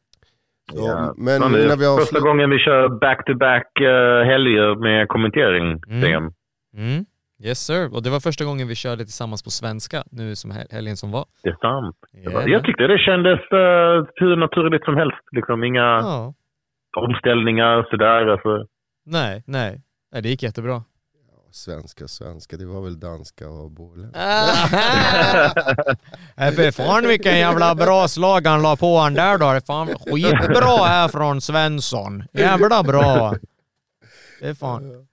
[0.72, 1.14] Så, Ja.
[1.16, 5.82] Men Fan, det är när vi första gången vi kör back-to-back eh, helger med kommentering.
[5.88, 6.32] Mm.
[6.76, 7.04] Mm.
[7.44, 7.94] Yes sir.
[7.94, 11.10] Och det var första gången vi körde tillsammans på svenska nu som hel- helgen som
[11.10, 11.24] var.
[11.42, 11.96] Det är sant.
[12.14, 12.48] Yeah.
[12.50, 15.22] Jag tyckte det kändes uh, hur naturligt som helst.
[15.32, 16.34] Liksom inga Ja.
[16.96, 18.26] omställningar sådär.
[18.26, 18.66] Alltså.
[19.06, 19.82] Nej, nej.
[20.12, 20.84] Nej, det gick jättebra.
[21.52, 24.10] Svenska, svenska, det var väl danska och bolen.
[26.34, 29.50] Nej, för fan vilken jävla bra slag han la på han där då.
[29.50, 32.24] Det är Fan skitbra här från Svensson.
[32.32, 33.34] Jävla bra.
[34.40, 35.06] Det är fan.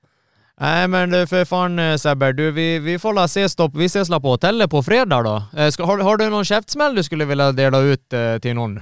[0.59, 3.67] Nej men du för fan eh, Sebber, du vi, vi får la ses då.
[3.67, 5.43] Vi ses la på hotellet på fredag då.
[5.61, 8.81] Eh, Ska, har, har du någon käftsmäll du skulle vilja dela ut eh, till någon?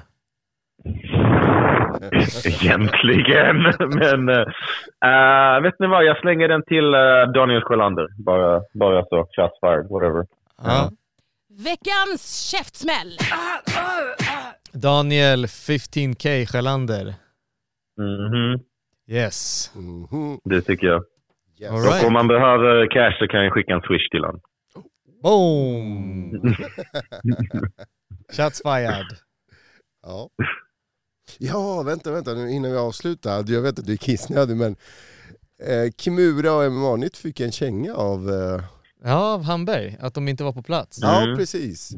[2.45, 3.58] Egentligen.
[3.80, 8.08] Men uh, vet ni vad, jag slänger den till uh, Daniel Sjölander.
[8.26, 9.28] Bara, bara så.
[9.36, 10.26] Shots fired, whatever.
[10.64, 10.91] Ja.
[11.49, 13.18] Veckans käftsmäll.
[14.74, 17.14] Daniel 15K Sjölander.
[17.97, 18.60] Mhm,
[19.08, 19.72] Yes.
[19.76, 20.39] Mhm.
[20.43, 21.04] Det tycker jag.
[21.62, 21.72] Yes.
[21.72, 22.01] All right.
[22.01, 24.41] Och om man behöver cash så kan jag skicka en swish till honom.
[25.24, 26.32] Boom!
[28.38, 29.06] Shots fired.
[30.04, 30.30] Ja.
[31.40, 33.46] Ja, vänta, vänta nu innan vi avslutar.
[33.48, 34.76] Jag vet att du är kissnödig men
[35.64, 38.30] eh, Kimura och MMA-nytt fick en känga av...
[38.32, 38.64] Eh,
[39.06, 39.98] Ja, av Hamberg.
[40.02, 41.00] Att de inte var på plats.
[41.02, 41.38] Ja, Mm.
[41.38, 41.96] precis.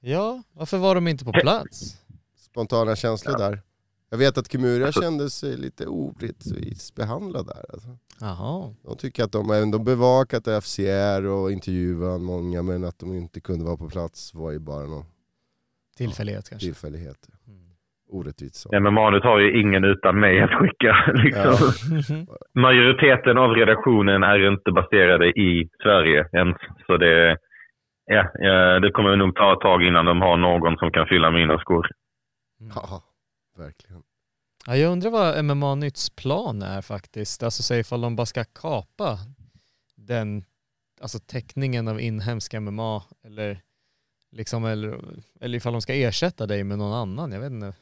[0.00, 1.96] Ja, varför var de inte på plats?
[2.50, 3.62] Spontana känslor där.
[4.10, 7.64] Jag vet att Kimura kände sig lite orättvist behandlad där.
[7.72, 7.98] Alltså.
[8.20, 8.74] Jaha.
[8.82, 13.64] De tycker att de ändå bevakat FCR och intervjuat många men att de inte kunde
[13.64, 15.04] vara på plats var ju bara någon
[15.96, 16.66] Tillfällighet kanske.
[16.66, 17.28] tillfällighet.
[18.12, 18.20] Mm.
[18.20, 18.68] Orättvist så.
[18.72, 20.96] Nej, men manus har ju ingen utan mig att skicka.
[21.14, 21.56] Liksom.
[22.54, 26.56] Majoriteten av redaktionen är inte baserade i Sverige ens.
[26.86, 27.36] Så det,
[28.06, 31.30] ja, ja, det kommer nog ta ett tag innan de har någon som kan fylla
[31.30, 31.88] mina skor.
[32.74, 33.02] Ja,
[33.56, 34.02] verkligen.
[34.66, 37.42] Ja, jag undrar vad MMA Nytts plan är faktiskt.
[37.42, 39.18] Alltså säg ifall de bara ska kapa
[39.96, 40.44] den,
[41.00, 43.60] alltså täckningen av inhemsk MMA eller
[44.32, 45.00] liksom eller,
[45.40, 47.32] eller ifall de ska ersätta dig med någon annan.
[47.32, 47.74] Jag vet inte.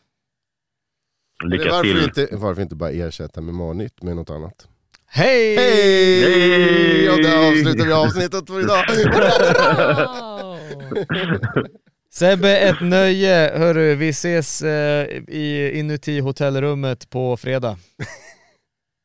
[1.44, 2.04] Lycka varför, till.
[2.04, 4.68] inte, varför inte bara ersätta med Manytt med något annat?
[5.06, 5.56] Hej!
[5.56, 7.10] Hej!
[7.10, 8.84] Och där avslutar vi avsnittet för idag.
[12.12, 13.52] Sebbe, ett nöje.
[13.58, 17.78] Hörru, vi ses eh, i, inuti hotellrummet på fredag.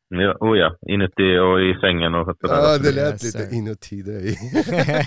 [0.10, 2.56] Ja, oh ja, inuti och i sängen och sådär.
[2.56, 3.38] Ja, det lät alltså.
[3.38, 4.38] lite inuti dig.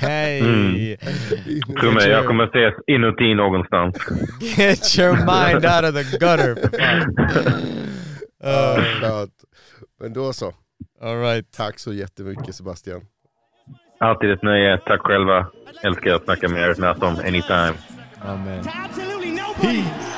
[0.41, 0.75] mm.
[0.75, 2.11] Inuti.
[2.11, 3.95] Jag kommer ses inuti någonstans.
[4.59, 6.55] Get your mind out of the gutter,
[9.01, 9.29] för
[10.01, 10.53] Men då så.
[11.01, 11.53] All right.
[11.53, 13.01] Tack så jättemycket Sebastian.
[14.01, 14.79] Alltid ett nöje.
[14.79, 15.47] Tack själva.
[15.83, 16.69] Älskar att snacka med er.
[16.69, 17.75] nästan anytime.
[18.21, 18.65] Amen.
[19.61, 20.09] Peace.